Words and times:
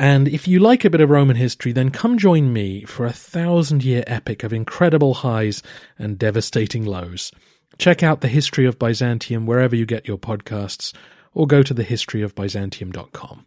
And 0.00 0.28
if 0.28 0.48
you 0.48 0.60
like 0.60 0.86
a 0.86 0.88
bit 0.88 1.02
of 1.02 1.10
Roman 1.10 1.36
history, 1.36 1.72
then 1.72 1.90
come 1.90 2.16
join 2.16 2.54
me 2.54 2.84
for 2.84 3.04
a 3.04 3.12
thousand 3.12 3.84
year 3.84 4.02
epic 4.06 4.42
of 4.42 4.50
incredible 4.50 5.12
highs 5.12 5.62
and 5.98 6.18
devastating 6.18 6.86
lows. 6.86 7.30
Check 7.76 8.02
out 8.02 8.22
the 8.22 8.28
history 8.28 8.64
of 8.64 8.78
Byzantium 8.78 9.44
wherever 9.44 9.76
you 9.76 9.84
get 9.84 10.08
your 10.08 10.16
podcasts, 10.16 10.94
or 11.34 11.46
go 11.46 11.62
to 11.62 11.74
thehistoryofbyzantium.com. 11.74 13.44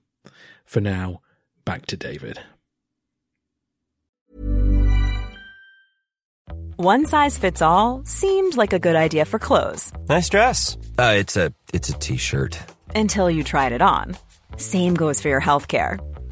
For 0.64 0.80
now, 0.80 1.22
back 1.66 1.88
to 1.88 1.98
David. 1.98 2.40
One 6.76 7.08
size 7.08 7.36
fits 7.36 7.64
all 7.64 8.04
seemed 8.06 8.58
like 8.58 8.74
a 8.74 8.80
good 8.80 8.96
idea 8.96 9.26
for 9.26 9.40
clothes. 9.40 9.92
Nice 10.08 10.30
dress. 10.30 10.78
Uh, 11.00 11.16
it's 11.18 11.36
a 11.36 11.52
it's 11.74 11.90
a 11.90 11.94
t-shirt. 11.94 12.60
Until 12.96 13.32
you 13.32 13.44
tried 13.44 13.72
it 13.72 13.82
on. 13.82 14.16
Same 14.58 14.94
goes 14.94 15.20
for 15.20 15.30
your 15.30 15.40
health 15.40 15.68
care. 15.68 16.00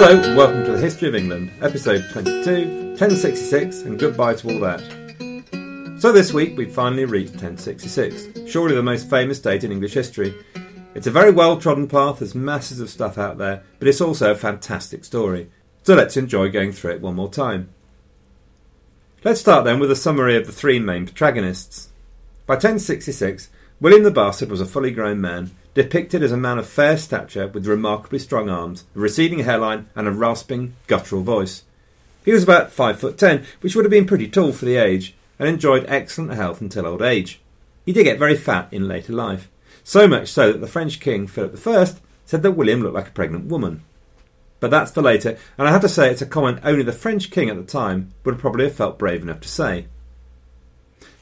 Hello, 0.00 0.16
and 0.16 0.36
welcome 0.36 0.64
to 0.64 0.70
the 0.70 0.78
History 0.78 1.08
of 1.08 1.16
England, 1.16 1.50
episode 1.60 2.04
22, 2.12 2.90
1066, 2.90 3.80
and 3.80 3.98
goodbye 3.98 4.32
to 4.34 4.48
all 4.48 4.60
that. 4.60 5.98
So 5.98 6.12
this 6.12 6.32
week 6.32 6.56
we've 6.56 6.72
finally 6.72 7.04
reached 7.04 7.32
1066, 7.32 8.48
surely 8.48 8.76
the 8.76 8.82
most 8.84 9.10
famous 9.10 9.40
date 9.40 9.64
in 9.64 9.72
English 9.72 9.94
history. 9.94 10.36
It's 10.94 11.08
a 11.08 11.10
very 11.10 11.32
well 11.32 11.56
trodden 11.58 11.88
path, 11.88 12.20
there's 12.20 12.36
masses 12.36 12.78
of 12.78 12.90
stuff 12.90 13.18
out 13.18 13.38
there, 13.38 13.64
but 13.80 13.88
it's 13.88 14.00
also 14.00 14.30
a 14.30 14.36
fantastic 14.36 15.04
story. 15.04 15.50
So 15.82 15.96
let's 15.96 16.16
enjoy 16.16 16.48
going 16.50 16.70
through 16.70 16.92
it 16.92 17.00
one 17.00 17.16
more 17.16 17.28
time. 17.28 17.68
Let's 19.24 19.40
start 19.40 19.64
then 19.64 19.80
with 19.80 19.90
a 19.90 19.96
summary 19.96 20.36
of 20.36 20.46
the 20.46 20.52
three 20.52 20.78
main 20.78 21.06
protagonists. 21.06 21.88
By 22.46 22.54
1066, 22.54 23.50
William 23.80 24.02
the 24.02 24.10
Bastard 24.10 24.50
was 24.50 24.60
a 24.60 24.66
fully 24.66 24.90
grown 24.90 25.20
man 25.20 25.52
depicted 25.72 26.20
as 26.20 26.32
a 26.32 26.36
man 26.36 26.58
of 26.58 26.66
fair 26.66 26.96
stature 26.96 27.46
with 27.46 27.64
remarkably 27.64 28.18
strong 28.18 28.48
arms, 28.48 28.84
a 28.96 28.98
receding 28.98 29.40
hairline, 29.40 29.88
and 29.94 30.08
a 30.08 30.10
rasping, 30.10 30.74
guttural 30.88 31.22
voice. 31.22 31.62
He 32.24 32.32
was 32.32 32.42
about 32.42 32.72
five 32.72 32.98
foot 32.98 33.16
ten, 33.16 33.46
which 33.60 33.76
would 33.76 33.84
have 33.84 33.90
been 33.90 34.06
pretty 34.06 34.26
tall 34.26 34.50
for 34.50 34.64
the 34.64 34.74
age, 34.74 35.14
and 35.38 35.48
enjoyed 35.48 35.84
excellent 35.86 36.32
health 36.32 36.60
until 36.60 36.86
old 36.86 37.02
age. 37.02 37.40
He 37.86 37.92
did 37.92 38.02
get 38.02 38.18
very 38.18 38.36
fat 38.36 38.66
in 38.72 38.88
later 38.88 39.12
life, 39.12 39.48
so 39.84 40.08
much 40.08 40.28
so 40.28 40.50
that 40.50 40.58
the 40.58 40.66
French 40.66 40.98
king 40.98 41.28
Philip 41.28 41.64
I 41.64 41.86
said 42.26 42.42
that 42.42 42.52
William 42.52 42.82
looked 42.82 42.96
like 42.96 43.08
a 43.08 43.12
pregnant 43.12 43.44
woman. 43.44 43.84
But 44.58 44.72
that's 44.72 44.90
for 44.90 45.02
later, 45.02 45.38
and 45.56 45.68
I 45.68 45.70
have 45.70 45.82
to 45.82 45.88
say 45.88 46.10
it's 46.10 46.20
a 46.20 46.26
comment 46.26 46.58
only 46.64 46.82
the 46.82 46.92
French 46.92 47.30
king 47.30 47.48
at 47.48 47.56
the 47.56 47.62
time 47.62 48.12
would 48.24 48.40
probably 48.40 48.64
have 48.64 48.74
felt 48.74 48.98
brave 48.98 49.22
enough 49.22 49.40
to 49.42 49.48
say. 49.48 49.86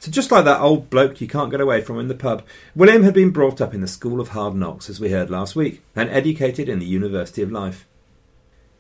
So, 0.07 0.13
just 0.13 0.31
like 0.31 0.45
that 0.45 0.61
old 0.61 0.89
bloke 0.89 1.21
you 1.21 1.27
can't 1.27 1.51
get 1.51 1.61
away 1.61 1.81
from 1.81 1.99
in 1.99 2.07
the 2.07 2.15
pub, 2.15 2.45
William 2.77 3.03
had 3.03 3.13
been 3.13 3.31
brought 3.33 3.61
up 3.61 3.75
in 3.75 3.81
the 3.81 3.89
school 3.89 4.21
of 4.21 4.29
hard 4.29 4.55
knocks, 4.55 4.89
as 4.89 5.01
we 5.01 5.11
heard 5.11 5.31
last 5.31 5.57
week, 5.57 5.83
and 5.97 6.09
educated 6.11 6.69
in 6.69 6.79
the 6.79 6.87
University 6.87 7.43
of 7.43 7.51
Life. 7.51 7.89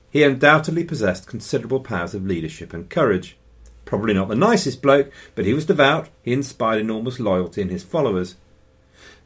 He 0.09 0.23
undoubtedly 0.23 0.85
possessed 0.85 1.27
considerable 1.27 1.81
powers 1.81 2.15
of 2.15 2.25
leadership 2.25 2.73
and 2.73 2.89
courage. 2.89 3.37
Probably 3.85 4.15
not 4.15 4.29
the 4.29 4.37
nicest 4.37 4.81
bloke, 4.81 5.11
but 5.35 5.45
he 5.45 5.53
was 5.53 5.67
devout, 5.67 6.11
he 6.23 6.33
inspired 6.33 6.79
enormous 6.79 7.19
loyalty 7.19 7.61
in 7.61 7.71
his 7.71 7.83
followers. 7.83 8.37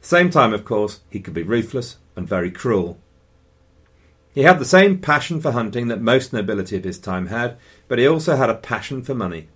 Same 0.01 0.31
time, 0.31 0.55
of 0.55 0.65
course, 0.65 1.01
he 1.11 1.19
could 1.19 1.35
be 1.35 1.43
ruthless 1.43 1.97
and 2.15 2.27
very 2.27 2.49
cruel. 2.49 2.97
He 4.33 4.41
had 4.41 4.57
the 4.57 4.65
same 4.65 4.97
passion 4.97 5.39
for 5.39 5.51
hunting 5.51 5.87
that 5.89 6.01
most 6.01 6.33
nobility 6.33 6.77
of 6.77 6.83
his 6.83 6.97
time 6.97 7.27
had, 7.27 7.57
but 7.87 7.99
he 7.99 8.07
also 8.07 8.37
had 8.37 8.49
a 8.49 8.55
passion 8.55 9.03
for 9.03 9.13
money. 9.13 9.49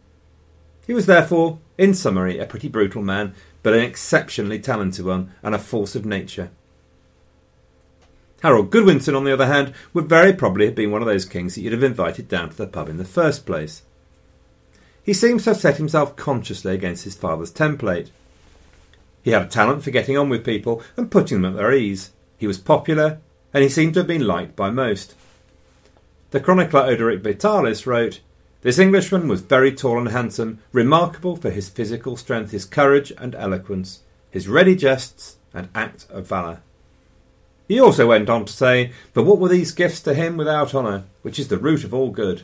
He 0.85 0.93
was 0.93 1.07
therefore, 1.07 1.57
in 1.77 1.93
summary, 1.93 2.39
a 2.39 2.45
pretty 2.45 2.67
brutal 2.67 3.01
man, 3.01 3.33
but 3.63 3.73
an 3.73 3.81
exceptionally 3.81 4.59
talented 4.59 5.05
one 5.05 5.31
and 5.43 5.55
a 5.55 5.59
force 5.59 5.95
of 5.95 6.05
nature. 6.05 6.49
Harold 8.41 8.69
Godwinson, 8.69 9.15
on 9.15 9.23
the 9.23 9.33
other 9.33 9.47
hand, 9.47 9.73
would 9.93 10.07
very 10.07 10.31
probably 10.31 10.65
have 10.65 10.75
been 10.75 10.91
one 10.91 11.01
of 11.01 11.07
those 11.07 11.25
kings 11.25 11.55
that 11.55 11.61
you'd 11.61 11.73
have 11.73 11.83
invited 11.83 12.27
down 12.27 12.49
to 12.49 12.55
the 12.55 12.67
pub 12.67 12.89
in 12.89 12.97
the 12.97 13.05
first 13.05 13.45
place. 13.45 13.81
He 15.03 15.13
seems 15.13 15.43
to 15.43 15.51
have 15.51 15.59
set 15.59 15.77
himself 15.77 16.15
consciously 16.15 16.73
against 16.73 17.03
his 17.03 17.15
father's 17.15 17.51
template. 17.51 18.09
He 19.23 19.31
had 19.31 19.41
a 19.41 19.47
talent 19.47 19.83
for 19.83 19.91
getting 19.91 20.17
on 20.17 20.29
with 20.29 20.45
people 20.45 20.83
and 20.95 21.09
putting 21.09 21.41
them 21.41 21.53
at 21.53 21.57
their 21.57 21.73
ease. 21.73 22.11
He 22.37 22.47
was 22.47 22.57
popular, 22.57 23.19
and 23.53 23.63
he 23.63 23.69
seemed 23.69 23.95
to 23.95 24.01
have 24.01 24.07
been 24.07 24.27
liked 24.27 24.55
by 24.55 24.69
most. 24.69 25.15
The 26.31 26.39
chronicler 26.39 26.81
Orderic 26.81 27.21
Vitalis 27.21 27.87
wrote, 27.87 28.19
this 28.65 28.79
Englishman 28.79 29.27
was 29.27 29.41
very 29.41 29.71
tall 29.71 29.99
and 29.99 30.09
handsome, 30.09 30.57
remarkable 30.71 31.35
for 31.35 31.51
his 31.51 31.69
physical 31.69 32.17
strength, 32.17 32.49
his 32.49 32.65
courage 32.65 33.13
and 33.15 33.35
eloquence, 33.35 33.99
his 34.31 34.47
ready 34.47 34.75
jests 34.75 35.37
and 35.53 35.69
act 35.75 36.07
of 36.09 36.25
valour. 36.25 36.61
He 37.67 37.79
also 37.79 38.07
went 38.07 38.27
on 38.27 38.43
to 38.45 38.51
say, 38.51 38.91
But 39.13 39.25
what 39.25 39.37
were 39.37 39.49
these 39.49 39.71
gifts 39.71 40.01
to 40.01 40.15
him 40.15 40.35
without 40.35 40.73
honour, 40.73 41.03
which 41.21 41.37
is 41.37 41.49
the 41.49 41.59
root 41.59 41.83
of 41.83 41.93
all 41.93 42.09
good? 42.09 42.41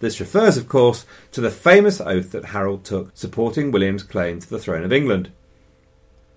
This 0.00 0.18
refers, 0.18 0.56
of 0.56 0.66
course, 0.66 1.04
to 1.32 1.42
the 1.42 1.50
famous 1.50 2.00
oath 2.00 2.32
that 2.32 2.46
Harold 2.46 2.82
took 2.82 3.14
supporting 3.14 3.70
William's 3.70 4.02
claim 4.02 4.40
to 4.40 4.48
the 4.48 4.58
throne 4.58 4.82
of 4.82 4.94
England. 4.94 5.30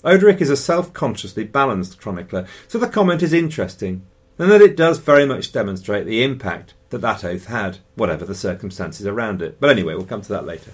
Orderic 0.04 0.42
is 0.42 0.50
a 0.50 0.58
self 0.58 0.92
consciously 0.92 1.46
balanced 1.46 2.02
chronicler, 2.02 2.46
so 2.68 2.78
the 2.78 2.90
comment 2.90 3.24
is 3.24 3.32
interesting, 3.32 4.02
and 4.40 4.52
that 4.52 4.62
it 4.62 4.78
does 4.78 5.00
very 5.00 5.26
much 5.26 5.52
demonstrate 5.52 6.06
the 6.06 6.24
impact 6.24 6.74
that 6.90 7.00
that 7.00 7.24
oath 7.24 7.46
had, 7.48 7.80
whatever 7.96 8.26
the 8.26 8.36
circumstances 8.36 9.06
around 9.06 9.42
it. 9.42 9.60
But 9.60 9.70
anyway, 9.70 9.96
we'll 9.96 10.06
come 10.06 10.22
to 10.22 10.30
that 10.30 10.46
later. 10.46 10.72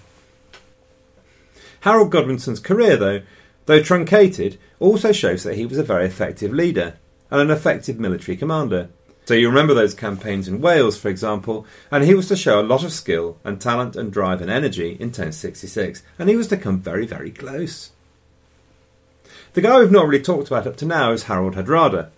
Harold 1.82 2.12
Godwinson's 2.12 2.60
career, 2.60 2.98
though, 2.98 3.22
though 3.66 3.82
truncated, 3.82 4.58
also 4.80 5.12
shows 5.12 5.44
that 5.44 5.56
he 5.56 5.66
was 5.66 5.78
a 5.78 5.84
very 5.84 6.06
effective 6.06 6.54
leader 6.54 6.96
and 7.32 7.42
an 7.42 7.52
effective 7.52 8.00
military 8.00 8.38
commander. 8.38 8.90
So 9.26 9.34
you 9.34 9.48
remember 9.48 9.74
those 9.74 9.94
campaigns 9.94 10.48
in 10.48 10.62
Wales, 10.62 10.98
for 10.98 11.08
example, 11.08 11.66
and 11.90 12.04
he 12.04 12.14
was 12.14 12.28
to 12.28 12.36
show 12.36 12.60
a 12.60 12.62
lot 12.62 12.84
of 12.84 12.92
skill 12.92 13.38
and 13.44 13.60
talent 13.60 13.96
and 13.96 14.12
drive 14.12 14.42
and 14.42 14.52
energy 14.52 14.92
in 14.92 15.08
1066, 15.08 16.04
and 16.20 16.30
he 16.30 16.36
was 16.36 16.48
to 16.48 16.58
come 16.58 16.80
very, 16.80 17.06
very 17.06 17.32
close. 17.32 17.92
The 19.54 19.62
guy 19.62 19.80
we've 19.80 19.92
not 19.92 20.08
really 20.08 20.24
talked 20.24 20.48
about 20.48 20.68
up 20.68 20.76
to 20.78 20.86
now 20.86 21.12
is 21.12 21.24
Harold 21.24 21.56
Hardrada, 21.56 22.10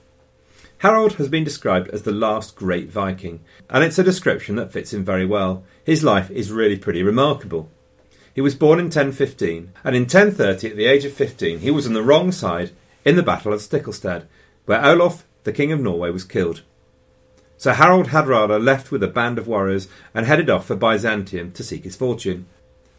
Harold 0.85 1.13
has 1.13 1.29
been 1.29 1.43
described 1.43 1.89
as 1.89 2.03
the 2.03 2.11
last 2.11 2.55
great 2.55 2.91
Viking, 2.91 3.39
and 3.71 3.83
it's 3.83 3.97
a 3.97 4.03
description 4.03 4.55
that 4.55 4.71
fits 4.71 4.93
him 4.93 5.03
very 5.03 5.25
well. 5.25 5.63
His 5.83 6.03
life 6.03 6.29
is 6.29 6.51
really 6.51 6.77
pretty 6.77 7.01
remarkable. 7.01 7.71
He 8.35 8.41
was 8.41 8.53
born 8.53 8.77
in 8.77 8.85
1015, 8.85 9.71
and 9.83 9.95
in 9.95 10.03
1030, 10.03 10.69
at 10.69 10.75
the 10.75 10.85
age 10.85 11.03
of 11.03 11.11
15, 11.11 11.57
he 11.57 11.71
was 11.71 11.87
on 11.87 11.93
the 11.93 12.03
wrong 12.03 12.31
side 12.31 12.69
in 13.03 13.15
the 13.15 13.23
Battle 13.23 13.51
of 13.51 13.61
Stiklestad, 13.61 14.25
where 14.65 14.85
Olaf, 14.85 15.25
the 15.43 15.51
King 15.51 15.71
of 15.71 15.79
Norway, 15.79 16.11
was 16.11 16.23
killed. 16.23 16.61
So 17.57 17.71
Harold 17.71 18.09
Hardrada 18.09 18.63
left 18.63 18.91
with 18.91 19.01
a 19.01 19.07
band 19.07 19.39
of 19.39 19.47
warriors 19.47 19.87
and 20.13 20.27
headed 20.27 20.51
off 20.51 20.67
for 20.67 20.75
Byzantium 20.75 21.51
to 21.53 21.63
seek 21.63 21.83
his 21.83 21.95
fortune, 21.95 22.45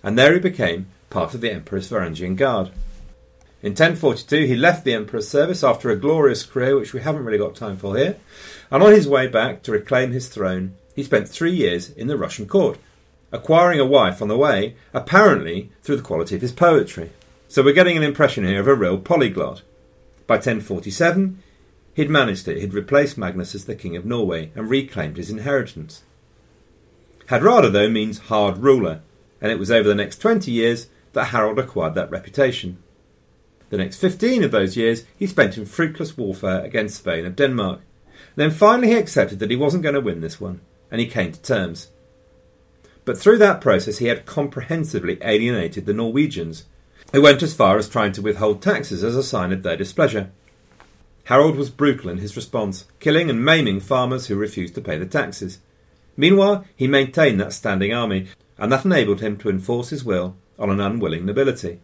and 0.02 0.18
there 0.18 0.34
he 0.34 0.40
became 0.40 0.88
part 1.08 1.34
of 1.34 1.40
the 1.40 1.52
Emperor's 1.52 1.88
Varangian 1.88 2.34
Guard. 2.34 2.72
In 3.66 3.72
1042, 3.72 4.46
he 4.46 4.54
left 4.54 4.84
the 4.84 4.94
Emperor's 4.94 5.26
service 5.26 5.64
after 5.64 5.90
a 5.90 5.96
glorious 5.96 6.46
career, 6.46 6.78
which 6.78 6.92
we 6.92 7.00
haven't 7.00 7.24
really 7.24 7.36
got 7.36 7.56
time 7.56 7.76
for 7.76 7.96
here, 7.96 8.16
and 8.70 8.80
on 8.80 8.92
his 8.92 9.08
way 9.08 9.26
back 9.26 9.64
to 9.64 9.72
reclaim 9.72 10.12
his 10.12 10.28
throne, 10.28 10.76
he 10.94 11.02
spent 11.02 11.28
three 11.28 11.50
years 11.50 11.90
in 11.90 12.06
the 12.06 12.16
Russian 12.16 12.46
court, 12.46 12.78
acquiring 13.32 13.80
a 13.80 13.84
wife 13.84 14.22
on 14.22 14.28
the 14.28 14.36
way, 14.36 14.76
apparently 14.94 15.72
through 15.82 15.96
the 15.96 16.02
quality 16.02 16.36
of 16.36 16.42
his 16.42 16.52
poetry. 16.52 17.10
So 17.48 17.60
we're 17.64 17.74
getting 17.74 17.96
an 17.96 18.04
impression 18.04 18.46
here 18.46 18.60
of 18.60 18.68
a 18.68 18.74
real 18.76 18.98
polyglot. 18.98 19.62
By 20.28 20.36
1047, 20.36 21.42
he'd 21.94 22.08
managed 22.08 22.46
it. 22.46 22.60
He'd 22.60 22.72
replaced 22.72 23.18
Magnus 23.18 23.52
as 23.52 23.64
the 23.64 23.74
King 23.74 23.96
of 23.96 24.06
Norway 24.06 24.52
and 24.54 24.70
reclaimed 24.70 25.16
his 25.16 25.28
inheritance. 25.28 26.04
Hardrada, 27.30 27.72
though, 27.72 27.90
means 27.90 28.18
hard 28.30 28.58
ruler, 28.58 29.00
and 29.40 29.50
it 29.50 29.58
was 29.58 29.72
over 29.72 29.88
the 29.88 29.96
next 29.96 30.18
20 30.18 30.52
years 30.52 30.86
that 31.14 31.26
Harold 31.26 31.58
acquired 31.58 31.96
that 31.96 32.12
reputation. 32.12 32.78
The 33.70 33.78
next 33.78 33.96
15 33.96 34.44
of 34.44 34.50
those 34.50 34.76
years 34.76 35.04
he 35.18 35.26
spent 35.26 35.58
in 35.58 35.66
fruitless 35.66 36.16
warfare 36.16 36.64
against 36.64 36.98
Spain 36.98 37.24
and 37.24 37.34
Denmark. 37.34 37.80
Then 38.36 38.50
finally 38.50 38.88
he 38.88 38.94
accepted 38.94 39.38
that 39.40 39.50
he 39.50 39.56
wasn't 39.56 39.82
going 39.82 39.94
to 39.94 40.00
win 40.00 40.20
this 40.20 40.40
one, 40.40 40.60
and 40.90 41.00
he 41.00 41.06
came 41.06 41.32
to 41.32 41.42
terms. 41.42 41.88
But 43.04 43.18
through 43.18 43.38
that 43.38 43.60
process 43.60 43.98
he 43.98 44.06
had 44.06 44.26
comprehensively 44.26 45.18
alienated 45.22 45.86
the 45.86 45.94
Norwegians, 45.94 46.64
who 47.12 47.22
went 47.22 47.42
as 47.42 47.54
far 47.54 47.78
as 47.78 47.88
trying 47.88 48.12
to 48.12 48.22
withhold 48.22 48.62
taxes 48.62 49.02
as 49.02 49.16
a 49.16 49.22
sign 49.22 49.52
of 49.52 49.62
their 49.62 49.76
displeasure. 49.76 50.30
Harold 51.24 51.56
was 51.56 51.70
brutal 51.70 52.10
in 52.10 52.18
his 52.18 52.36
response, 52.36 52.84
killing 53.00 53.30
and 53.30 53.44
maiming 53.44 53.80
farmers 53.80 54.26
who 54.26 54.36
refused 54.36 54.74
to 54.76 54.80
pay 54.80 54.96
the 54.96 55.06
taxes. 55.06 55.58
Meanwhile, 56.16 56.64
he 56.76 56.86
maintained 56.86 57.40
that 57.40 57.52
standing 57.52 57.92
army, 57.92 58.28
and 58.58 58.70
that 58.70 58.84
enabled 58.84 59.20
him 59.20 59.36
to 59.38 59.50
enforce 59.50 59.90
his 59.90 60.04
will 60.04 60.36
on 60.58 60.70
an 60.70 60.80
unwilling 60.80 61.26
nobility. 61.26 61.80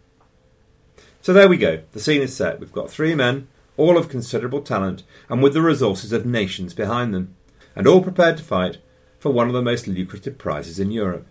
So 1.22 1.32
there 1.32 1.48
we 1.48 1.56
go. 1.56 1.82
The 1.92 2.00
scene 2.00 2.20
is 2.20 2.34
set. 2.34 2.58
We've 2.58 2.72
got 2.72 2.90
three 2.90 3.14
men, 3.14 3.46
all 3.76 3.96
of 3.96 4.08
considerable 4.08 4.60
talent, 4.60 5.04
and 5.28 5.40
with 5.40 5.54
the 5.54 5.62
resources 5.62 6.10
of 6.10 6.26
nations 6.26 6.74
behind 6.74 7.14
them, 7.14 7.36
and 7.76 7.86
all 7.86 8.02
prepared 8.02 8.36
to 8.38 8.42
fight 8.42 8.78
for 9.20 9.30
one 9.32 9.46
of 9.46 9.52
the 9.52 9.62
most 9.62 9.86
lucrative 9.86 10.36
prizes 10.36 10.80
in 10.80 10.90
Europe. 10.90 11.24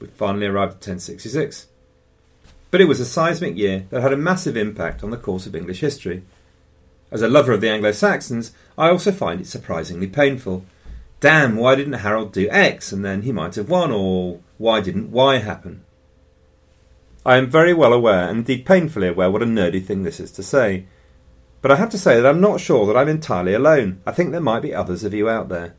We 0.00 0.08
finally 0.08 0.46
arrived 0.46 0.72
at 0.72 0.88
1066. 0.88 1.68
But 2.72 2.80
it 2.80 2.88
was 2.88 2.98
a 2.98 3.06
seismic 3.06 3.56
year 3.56 3.86
that 3.90 4.02
had 4.02 4.12
a 4.12 4.16
massive 4.16 4.56
impact 4.56 5.04
on 5.04 5.10
the 5.10 5.16
course 5.16 5.46
of 5.46 5.54
English 5.54 5.78
history. 5.78 6.24
As 7.12 7.22
a 7.22 7.28
lover 7.28 7.52
of 7.52 7.60
the 7.60 7.70
Anglo 7.70 7.92
Saxons, 7.92 8.52
I 8.76 8.88
also 8.88 9.12
find 9.12 9.40
it 9.40 9.46
surprisingly 9.46 10.08
painful. 10.08 10.66
Damn, 11.20 11.54
why 11.54 11.76
didn't 11.76 11.94
Harold 11.94 12.32
do 12.32 12.48
X 12.50 12.90
and 12.90 13.04
then 13.04 13.22
he 13.22 13.30
might 13.30 13.54
have 13.54 13.70
won, 13.70 13.92
or 13.92 14.40
why 14.58 14.80
didn't 14.80 15.12
Y 15.12 15.38
happen? 15.38 15.84
I 17.26 17.38
am 17.38 17.50
very 17.50 17.74
well 17.74 17.92
aware, 17.92 18.28
and 18.28 18.38
indeed 18.38 18.64
painfully 18.64 19.08
aware, 19.08 19.32
what 19.32 19.42
a 19.42 19.46
nerdy 19.46 19.84
thing 19.84 20.04
this 20.04 20.20
is 20.20 20.30
to 20.30 20.44
say. 20.44 20.86
But 21.60 21.72
I 21.72 21.74
have 21.74 21.90
to 21.90 21.98
say 21.98 22.20
that 22.20 22.28
I'm 22.28 22.40
not 22.40 22.60
sure 22.60 22.86
that 22.86 22.96
I'm 22.96 23.08
entirely 23.08 23.52
alone. 23.52 24.00
I 24.06 24.12
think 24.12 24.30
there 24.30 24.40
might 24.40 24.60
be 24.60 24.72
others 24.72 25.02
of 25.02 25.12
you 25.12 25.28
out 25.28 25.48
there. 25.48 25.74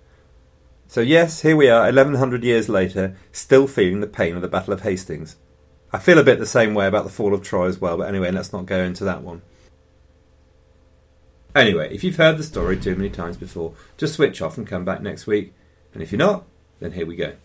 So, 0.89 0.99
yes, 0.99 1.43
here 1.43 1.55
we 1.55 1.69
are, 1.69 1.83
1100 1.85 2.43
years 2.43 2.67
later, 2.67 3.15
still 3.31 3.65
feeling 3.65 4.01
the 4.01 4.07
pain 4.07 4.35
of 4.35 4.41
the 4.41 4.49
Battle 4.49 4.73
of 4.73 4.81
Hastings. 4.81 5.37
I 5.93 5.99
feel 5.99 6.19
a 6.19 6.23
bit 6.23 6.39
the 6.39 6.45
same 6.45 6.73
way 6.73 6.85
about 6.85 7.05
the 7.05 7.09
fall 7.09 7.33
of 7.33 7.43
Troy 7.43 7.67
as 7.67 7.79
well, 7.79 7.95
but 7.95 8.09
anyway, 8.09 8.31
let's 8.31 8.51
not 8.51 8.65
go 8.65 8.83
into 8.83 9.05
that 9.05 9.21
one. 9.21 9.41
Anyway, 11.55 11.95
if 11.95 12.03
you've 12.03 12.17
heard 12.17 12.37
the 12.37 12.43
story 12.43 12.75
too 12.75 12.97
many 12.97 13.09
times 13.09 13.37
before, 13.37 13.73
just 13.95 14.15
switch 14.15 14.41
off 14.41 14.57
and 14.57 14.67
come 14.67 14.83
back 14.83 15.01
next 15.01 15.27
week. 15.27 15.53
And 15.93 16.03
if 16.03 16.11
you're 16.11 16.19
not, 16.19 16.43
then 16.81 16.91
here 16.91 17.05
we 17.05 17.15
go. 17.15 17.35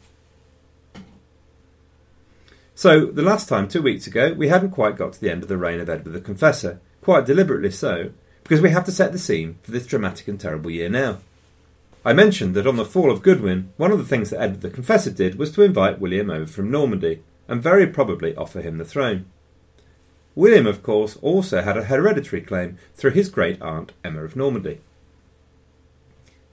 So, 2.82 3.06
the 3.06 3.22
last 3.22 3.48
time, 3.48 3.68
two 3.68 3.80
weeks 3.80 4.08
ago, 4.08 4.32
we 4.32 4.48
hadn't 4.48 4.72
quite 4.72 4.96
got 4.96 5.12
to 5.12 5.20
the 5.20 5.30
end 5.30 5.44
of 5.44 5.48
the 5.48 5.56
reign 5.56 5.78
of 5.78 5.88
Edward 5.88 6.14
the 6.14 6.20
Confessor, 6.20 6.80
quite 7.00 7.24
deliberately 7.24 7.70
so, 7.70 8.10
because 8.42 8.60
we 8.60 8.70
have 8.70 8.84
to 8.86 8.90
set 8.90 9.12
the 9.12 9.20
scene 9.20 9.56
for 9.62 9.70
this 9.70 9.86
dramatic 9.86 10.26
and 10.26 10.40
terrible 10.40 10.68
year 10.68 10.88
now. 10.88 11.18
I 12.04 12.12
mentioned 12.12 12.56
that 12.56 12.66
on 12.66 12.74
the 12.74 12.84
fall 12.84 13.12
of 13.12 13.22
Godwin, 13.22 13.72
one 13.76 13.92
of 13.92 13.98
the 13.98 14.04
things 14.04 14.30
that 14.30 14.40
Edward 14.40 14.62
the 14.62 14.70
Confessor 14.70 15.12
did 15.12 15.38
was 15.38 15.52
to 15.52 15.62
invite 15.62 16.00
William 16.00 16.28
over 16.28 16.48
from 16.48 16.72
Normandy, 16.72 17.22
and 17.46 17.62
very 17.62 17.86
probably 17.86 18.34
offer 18.34 18.60
him 18.60 18.78
the 18.78 18.84
throne. 18.84 19.26
William, 20.34 20.66
of 20.66 20.82
course, 20.82 21.16
also 21.22 21.62
had 21.62 21.76
a 21.76 21.84
hereditary 21.84 22.42
claim 22.42 22.78
through 22.96 23.12
his 23.12 23.30
great 23.30 23.62
aunt 23.62 23.92
Emma 24.02 24.24
of 24.24 24.34
Normandy. 24.34 24.80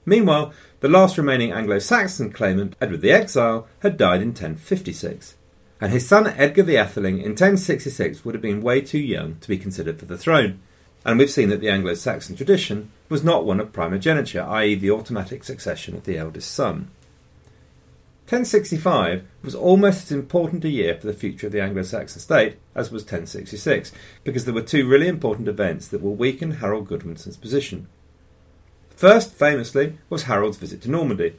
Meanwhile, 0.06 0.52
the 0.78 0.88
last 0.88 1.18
remaining 1.18 1.50
Anglo 1.50 1.80
Saxon 1.80 2.30
claimant, 2.30 2.76
Edward 2.80 3.00
the 3.00 3.10
Exile, 3.10 3.66
had 3.80 3.96
died 3.96 4.22
in 4.22 4.28
1056, 4.28 5.34
and 5.80 5.92
his 5.92 6.06
son 6.06 6.26
Edgar 6.26 6.62
the 6.62 6.76
Atheling 6.76 7.18
in 7.18 7.30
1066 7.30 8.24
would 8.24 8.34
have 8.34 8.42
been 8.42 8.60
way 8.60 8.80
too 8.80 8.98
young 8.98 9.36
to 9.40 9.48
be 9.48 9.56
considered 9.56 9.98
for 9.98 10.04
the 10.04 10.18
throne. 10.18 10.60
And 11.04 11.18
we've 11.18 11.30
seen 11.30 11.48
that 11.48 11.60
the 11.60 11.70
Anglo 11.70 11.94
Saxon 11.94 12.36
tradition 12.36 12.90
was 13.08 13.24
not 13.24 13.46
one 13.46 13.58
of 13.58 13.72
primogeniture, 13.72 14.42
i.e., 14.42 14.74
the 14.74 14.90
automatic 14.90 15.44
succession 15.44 15.94
of 15.94 16.04
the 16.04 16.18
eldest 16.18 16.52
son. 16.52 16.90
1065 18.28 19.24
was 19.42 19.54
almost 19.54 20.04
as 20.04 20.12
important 20.12 20.64
a 20.64 20.68
year 20.68 20.94
for 20.94 21.06
the 21.06 21.14
future 21.14 21.46
of 21.46 21.52
the 21.52 21.62
Anglo 21.62 21.82
Saxon 21.82 22.20
state 22.20 22.58
as 22.74 22.92
was 22.92 23.02
1066, 23.02 23.90
because 24.22 24.44
there 24.44 24.54
were 24.54 24.60
two 24.60 24.86
really 24.86 25.08
important 25.08 25.48
events 25.48 25.88
that 25.88 26.02
will 26.02 26.14
weaken 26.14 26.52
Harold 26.52 26.86
Godwinson's 26.86 27.38
position. 27.38 27.88
First, 28.90 29.32
famously, 29.32 29.96
was 30.10 30.24
Harold's 30.24 30.58
visit 30.58 30.82
to 30.82 30.90
Normandy. 30.90 31.36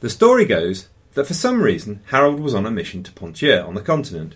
The 0.00 0.10
story 0.10 0.44
goes 0.44 0.88
that 1.14 1.26
for 1.26 1.34
some 1.34 1.62
reason 1.62 2.00
Harold 2.06 2.40
was 2.40 2.54
on 2.54 2.66
a 2.66 2.70
mission 2.70 3.02
to 3.02 3.12
Ponthieu 3.12 3.60
on 3.60 3.74
the 3.74 3.80
continent, 3.80 4.34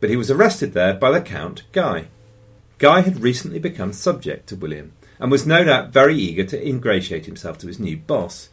but 0.00 0.10
he 0.10 0.16
was 0.16 0.30
arrested 0.30 0.72
there 0.72 0.94
by 0.94 1.10
the 1.10 1.20
Count 1.20 1.62
Guy. 1.72 2.06
Guy 2.78 3.00
had 3.00 3.20
recently 3.20 3.58
become 3.58 3.92
subject 3.92 4.48
to 4.48 4.56
William 4.56 4.92
and 5.18 5.30
was 5.30 5.46
no 5.46 5.64
doubt 5.64 5.92
very 5.92 6.16
eager 6.16 6.44
to 6.44 6.68
ingratiate 6.68 7.26
himself 7.26 7.58
to 7.58 7.66
his 7.66 7.80
new 7.80 7.96
boss. 7.96 8.50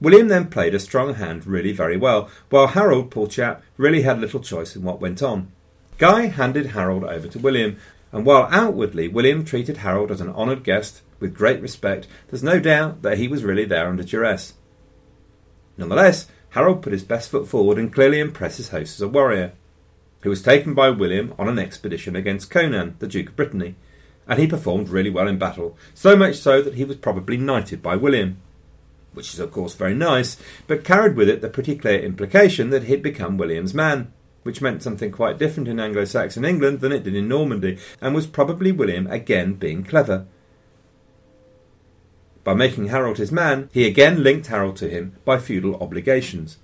William 0.00 0.28
then 0.28 0.48
played 0.48 0.74
a 0.74 0.78
strong 0.78 1.14
hand 1.14 1.46
really 1.46 1.72
very 1.72 1.96
well, 1.96 2.28
while 2.50 2.68
Harold, 2.68 3.10
poor 3.10 3.26
chap, 3.26 3.62
really 3.76 4.02
had 4.02 4.20
little 4.20 4.40
choice 4.40 4.74
in 4.74 4.82
what 4.82 5.00
went 5.00 5.22
on. 5.22 5.52
Guy 5.98 6.26
handed 6.26 6.66
Harold 6.66 7.04
over 7.04 7.28
to 7.28 7.38
William, 7.38 7.76
and 8.10 8.26
while 8.26 8.48
outwardly 8.50 9.08
William 9.08 9.44
treated 9.44 9.78
Harold 9.78 10.10
as 10.10 10.20
an 10.20 10.30
honoured 10.30 10.64
guest 10.64 11.02
with 11.20 11.34
great 11.34 11.60
respect, 11.60 12.06
there's 12.28 12.42
no 12.42 12.58
doubt 12.58 13.02
that 13.02 13.18
he 13.18 13.28
was 13.28 13.44
really 13.44 13.64
there 13.64 13.88
under 13.88 14.02
duress. 14.02 14.54
Nonetheless, 15.76 16.26
Harold 16.50 16.82
put 16.82 16.92
his 16.92 17.02
best 17.02 17.30
foot 17.30 17.48
forward 17.48 17.78
and 17.78 17.92
clearly 17.92 18.20
impressed 18.20 18.58
his 18.58 18.70
host 18.70 18.96
as 18.96 19.02
a 19.02 19.08
warrior. 19.08 19.52
He 20.22 20.28
was 20.28 20.42
taken 20.42 20.74
by 20.74 20.90
William 20.90 21.34
on 21.38 21.48
an 21.48 21.58
expedition 21.58 22.16
against 22.16 22.50
Conan, 22.50 22.96
the 22.98 23.08
Duke 23.08 23.30
of 23.30 23.36
Brittany, 23.36 23.74
and 24.26 24.38
he 24.38 24.46
performed 24.46 24.88
really 24.88 25.10
well 25.10 25.28
in 25.28 25.38
battle, 25.38 25.76
so 25.92 26.16
much 26.16 26.36
so 26.36 26.62
that 26.62 26.74
he 26.74 26.84
was 26.84 26.96
probably 26.96 27.36
knighted 27.36 27.82
by 27.82 27.96
William 27.96 28.38
which 29.14 29.32
is 29.32 29.40
of 29.40 29.52
course 29.52 29.74
very 29.74 29.94
nice, 29.94 30.36
but 30.66 30.84
carried 30.84 31.16
with 31.16 31.28
it 31.28 31.40
the 31.40 31.48
pretty 31.48 31.76
clear 31.76 32.00
implication 32.00 32.70
that 32.70 32.84
he'd 32.84 33.02
become 33.02 33.38
William's 33.38 33.72
man, 33.72 34.12
which 34.42 34.60
meant 34.60 34.82
something 34.82 35.10
quite 35.10 35.38
different 35.38 35.68
in 35.68 35.80
Anglo 35.80 36.04
Saxon 36.04 36.44
England 36.44 36.80
than 36.80 36.92
it 36.92 37.04
did 37.04 37.14
in 37.14 37.28
Normandy, 37.28 37.78
and 38.00 38.14
was 38.14 38.26
probably 38.26 38.72
William 38.72 39.06
again 39.06 39.54
being 39.54 39.84
clever. 39.84 40.26
By 42.44 42.52
making 42.52 42.88
Harold 42.88 43.16
his 43.16 43.32
man, 43.32 43.70
he 43.72 43.86
again 43.86 44.22
linked 44.22 44.48
Harold 44.48 44.76
to 44.76 44.88
him 44.88 45.16
by 45.24 45.38
feudal 45.38 45.76
obligations. 45.76 46.58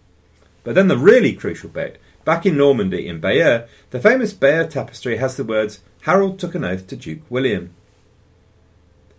But 0.62 0.74
then 0.74 0.88
the 0.88 0.98
really 0.98 1.32
crucial 1.32 1.70
bit, 1.70 1.98
back 2.24 2.44
in 2.44 2.56
Normandy 2.56 3.08
in 3.08 3.18
Bayeux, 3.18 3.66
the 3.90 3.98
famous 3.98 4.34
Bayeux 4.34 4.68
tapestry 4.68 5.16
has 5.16 5.36
the 5.36 5.44
words, 5.44 5.80
Harold 6.02 6.38
took 6.38 6.54
an 6.54 6.64
oath 6.64 6.86
to 6.88 6.96
Duke 6.96 7.22
William. 7.30 7.74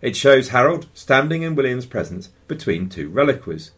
It 0.00 0.16
shows 0.16 0.48
Harold 0.48 0.86
standing 0.94 1.42
in 1.42 1.56
William's 1.56 1.86
presence 1.86 2.30
between 2.46 2.88
two 2.88 3.08
reliquaries. 3.08 3.72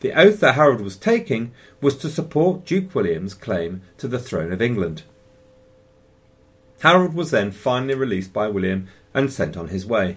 The 0.00 0.12
oath 0.12 0.40
that 0.40 0.54
Harold 0.54 0.80
was 0.80 0.96
taking 0.96 1.52
was 1.82 1.96
to 1.98 2.08
support 2.08 2.64
Duke 2.64 2.94
William's 2.94 3.34
claim 3.34 3.82
to 3.98 4.08
the 4.08 4.18
throne 4.18 4.52
of 4.52 4.62
England. 4.62 5.02
Harold 6.80 7.12
was 7.12 7.30
then 7.30 7.50
finally 7.50 7.94
released 7.94 8.32
by 8.32 8.48
William 8.48 8.88
and 9.12 9.30
sent 9.30 9.56
on 9.56 9.68
his 9.68 9.84
way. 9.84 10.16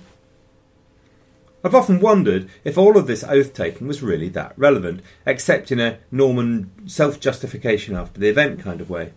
I've 1.64 1.76
often 1.76 2.02
wondered 2.02 2.50
if 2.66 2.78
all 2.78 2.98
of 2.98 3.08
this 3.08 3.24
oath 3.24 3.54
taking 3.54 3.88
was 3.88 4.04
really 4.04 4.28
that 4.30 4.54
relevant, 4.58 5.02
except 5.26 5.72
in 5.72 5.80
a 5.80 6.00
Norman 6.12 6.72
self 6.88 7.22
justification 7.22 7.96
after 7.96 8.20
the 8.20 8.28
event 8.28 8.60
kind 8.60 8.82
of 8.82 8.90
way. 8.90 9.14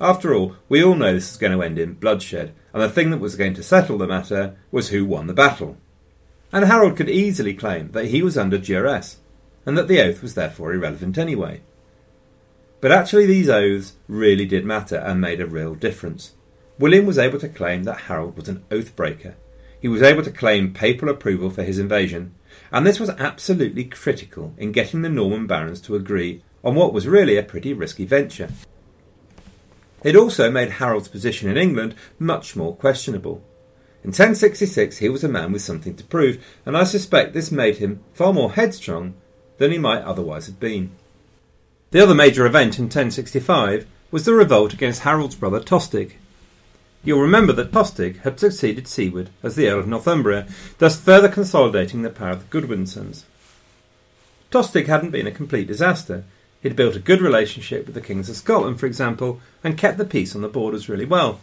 After 0.00 0.34
all, 0.34 0.56
we 0.68 0.82
all 0.82 0.96
know 0.96 1.12
this 1.14 1.30
is 1.30 1.36
going 1.36 1.52
to 1.52 1.62
end 1.62 1.78
in 1.78 1.94
bloodshed, 1.94 2.54
and 2.72 2.82
the 2.82 2.88
thing 2.88 3.10
that 3.10 3.20
was 3.20 3.36
going 3.36 3.54
to 3.54 3.62
settle 3.62 3.98
the 3.98 4.08
matter 4.08 4.56
was 4.72 4.88
who 4.88 5.04
won 5.04 5.28
the 5.28 5.32
battle. 5.32 5.76
And 6.52 6.64
Harold 6.64 6.96
could 6.96 7.08
easily 7.08 7.54
claim 7.54 7.92
that 7.92 8.06
he 8.06 8.22
was 8.22 8.36
under 8.36 8.58
duress, 8.58 9.18
and 9.64 9.78
that 9.78 9.86
the 9.86 10.00
oath 10.00 10.22
was 10.22 10.34
therefore 10.34 10.72
irrelevant 10.72 11.18
anyway. 11.18 11.60
But 12.80 12.92
actually, 12.92 13.26
these 13.26 13.48
oaths 13.48 13.92
really 14.08 14.46
did 14.46 14.64
matter 14.64 14.96
and 14.96 15.20
made 15.20 15.40
a 15.40 15.46
real 15.46 15.74
difference. 15.74 16.32
William 16.78 17.06
was 17.06 17.18
able 17.18 17.38
to 17.38 17.48
claim 17.48 17.84
that 17.84 18.02
Harold 18.02 18.36
was 18.36 18.48
an 18.48 18.64
oath 18.70 18.96
breaker. 18.96 19.36
He 19.80 19.88
was 19.88 20.02
able 20.02 20.22
to 20.22 20.30
claim 20.30 20.72
papal 20.72 21.08
approval 21.08 21.50
for 21.50 21.62
his 21.62 21.78
invasion, 21.78 22.34
and 22.70 22.86
this 22.86 23.00
was 23.00 23.10
absolutely 23.10 23.84
critical 23.84 24.54
in 24.58 24.72
getting 24.72 25.02
the 25.02 25.08
Norman 25.08 25.46
barons 25.46 25.80
to 25.82 25.96
agree 25.96 26.42
on 26.62 26.74
what 26.74 26.92
was 26.92 27.08
really 27.08 27.36
a 27.36 27.42
pretty 27.42 27.72
risky 27.72 28.04
venture. 28.04 28.50
It 30.02 30.16
also 30.16 30.50
made 30.50 30.70
Harold's 30.70 31.08
position 31.08 31.50
in 31.50 31.56
England 31.56 31.94
much 32.18 32.56
more 32.56 32.74
questionable. 32.74 33.42
In 34.02 34.08
1066 34.08 34.98
he 34.98 35.08
was 35.08 35.24
a 35.24 35.28
man 35.28 35.52
with 35.52 35.62
something 35.62 35.94
to 35.96 36.04
prove, 36.04 36.42
and 36.64 36.76
I 36.76 36.84
suspect 36.84 37.34
this 37.34 37.50
made 37.50 37.76
him 37.76 38.02
far 38.14 38.32
more 38.32 38.52
headstrong 38.52 39.14
than 39.58 39.72
he 39.72 39.78
might 39.78 40.02
otherwise 40.02 40.46
have 40.46 40.58
been. 40.58 40.92
The 41.90 42.02
other 42.02 42.14
major 42.14 42.46
event 42.46 42.78
in 42.78 42.84
1065 42.84 43.86
was 44.10 44.24
the 44.24 44.32
revolt 44.32 44.72
against 44.72 45.02
Harold's 45.02 45.34
brother 45.34 45.60
Tostig. 45.60 46.12
You'll 47.02 47.20
remember 47.20 47.54
that 47.54 47.72
Tostig 47.72 48.18
had 48.20 48.38
succeeded 48.38 48.84
Siward 48.84 49.28
as 49.42 49.56
the 49.56 49.68
Earl 49.68 49.80
of 49.80 49.88
Northumbria, 49.88 50.46
thus 50.78 51.00
further 51.00 51.30
consolidating 51.30 52.02
the 52.02 52.10
power 52.10 52.30
of 52.30 52.50
the 52.50 52.60
Godwinsons. 52.60 53.22
Tostig 54.50 54.86
hadn't 54.86 55.10
been 55.10 55.26
a 55.26 55.32
complete 55.32 55.66
disaster. 55.66 56.24
He'd 56.62 56.76
built 56.76 56.96
a 56.96 57.00
good 57.00 57.22
relationship 57.22 57.86
with 57.86 57.94
the 57.94 58.02
kings 58.02 58.28
of 58.28 58.36
Scotland, 58.36 58.78
for 58.78 58.84
example, 58.84 59.40
and 59.64 59.78
kept 59.78 59.96
the 59.96 60.04
peace 60.04 60.34
on 60.34 60.42
the 60.42 60.48
borders 60.48 60.90
really 60.90 61.06
well. 61.06 61.40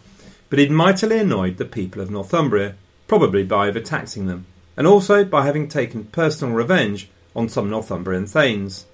But 0.48 0.60
he'd 0.60 0.70
mightily 0.70 1.18
annoyed 1.18 1.56
the 1.56 1.64
people 1.64 2.00
of 2.00 2.10
Northumbria, 2.10 2.76
probably 3.08 3.42
by 3.42 3.66
overtaxing 3.66 4.26
them, 4.26 4.46
and 4.76 4.86
also 4.86 5.24
by 5.24 5.44
having 5.44 5.66
taken 5.66 6.04
personal 6.04 6.54
revenge 6.54 7.08
on 7.34 7.48
some 7.48 7.68
Northumbrian 7.68 8.26
thanes. 8.26 8.86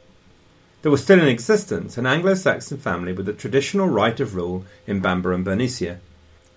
There 0.81 0.91
was 0.91 1.03
still 1.03 1.21
in 1.21 1.29
existence 1.29 1.99
an 1.99 2.07
Anglo 2.07 2.35
Saxon 2.35 2.79
family 2.79 3.13
with 3.13 3.29
a 3.29 3.35
traditional 3.35 3.89
right 3.89 4.19
of 4.19 4.35
rule 4.35 4.65
in 4.87 5.01
Bamburgh 5.01 5.35
and 5.35 5.45
Bernicia, 5.45 5.99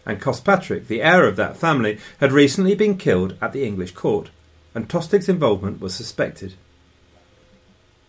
and 0.08 0.22
Cospatric, 0.22 0.88
the 0.88 1.04
heir 1.04 1.28
of 1.28 1.36
that 1.36 1.58
family, 1.58 2.00
had 2.20 2.32
recently 2.32 2.74
been 2.74 2.98
killed 2.98 3.36
at 3.42 3.52
the 3.52 3.66
English 3.66 3.92
court, 3.92 4.30
and 4.74 4.88
Tostig's 4.88 5.28
involvement 5.28 5.82
was 5.82 5.94
suspected. 5.94 6.54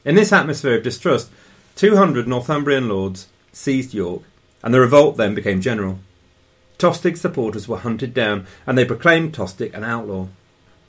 In 0.04 0.14
this 0.14 0.32
atmosphere 0.32 0.76
of 0.76 0.84
distrust, 0.84 1.28
200 1.74 2.28
Northumbrian 2.28 2.88
lords 2.88 3.26
seized 3.52 3.92
York, 3.92 4.22
and 4.62 4.72
the 4.72 4.80
revolt 4.80 5.16
then 5.16 5.34
became 5.34 5.60
general. 5.60 5.98
Tostig's 6.78 7.20
supporters 7.20 7.66
were 7.66 7.78
hunted 7.78 8.14
down, 8.14 8.46
and 8.64 8.78
they 8.78 8.84
proclaimed 8.84 9.34
Tostig 9.34 9.74
an 9.74 9.82
outlaw. 9.82 10.28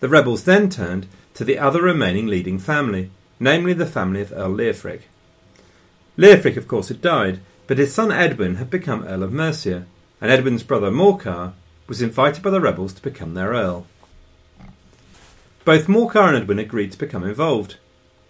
The 0.01 0.09
rebels 0.09 0.43
then 0.43 0.69
turned 0.69 1.07
to 1.33 1.43
the 1.43 1.57
other 1.57 1.81
remaining 1.81 2.27
leading 2.27 2.59
family, 2.59 3.09
namely 3.39 3.73
the 3.73 3.87
family 3.87 4.21
of 4.21 4.31
Earl 4.31 4.51
Leofric. 4.51 5.01
Leofric, 6.17 6.55
of 6.55 6.67
course, 6.67 6.89
had 6.89 7.01
died, 7.01 7.39
but 7.65 7.79
his 7.79 7.93
son 7.93 8.11
Edwin 8.11 8.55
had 8.55 8.69
become 8.69 9.03
Earl 9.05 9.23
of 9.23 9.33
Mercia, 9.33 9.85
and 10.21 10.31
Edwin's 10.31 10.63
brother 10.63 10.91
Morcar 10.91 11.53
was 11.87 12.01
invited 12.01 12.43
by 12.43 12.49
the 12.49 12.61
rebels 12.61 12.93
to 12.93 13.01
become 13.01 13.33
their 13.33 13.49
earl. 13.49 13.87
Both 15.65 15.87
Morcar 15.87 16.27
and 16.27 16.37
Edwin 16.37 16.59
agreed 16.59 16.91
to 16.93 16.97
become 16.97 17.23
involved. 17.23 17.77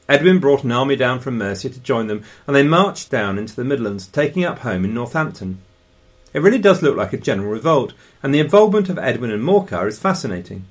Edwin 0.08 0.40
brought 0.40 0.64
an 0.64 0.72
army 0.72 0.96
down 0.96 1.20
from 1.20 1.38
Mercia 1.38 1.70
to 1.70 1.80
join 1.80 2.08
them, 2.08 2.24
and 2.48 2.56
they 2.56 2.64
marched 2.64 3.12
down 3.12 3.38
into 3.38 3.56
the 3.56 3.64
Midlands, 3.64 4.08
taking 4.08 4.44
up 4.44 4.60
home 4.60 4.84
in 4.84 4.94
Northampton. 4.94 5.60
It 6.34 6.42
really 6.42 6.58
does 6.58 6.82
look 6.82 6.96
like 6.98 7.14
a 7.14 7.18
general 7.18 7.52
revolt, 7.52 7.94
and 8.24 8.34
the 8.34 8.40
involvement 8.40 8.90
of 8.90 8.98
Edwin 8.98 9.32
and 9.32 9.44
Morcar 9.44 9.88
is 9.88 10.00
fascinating. 10.00 10.66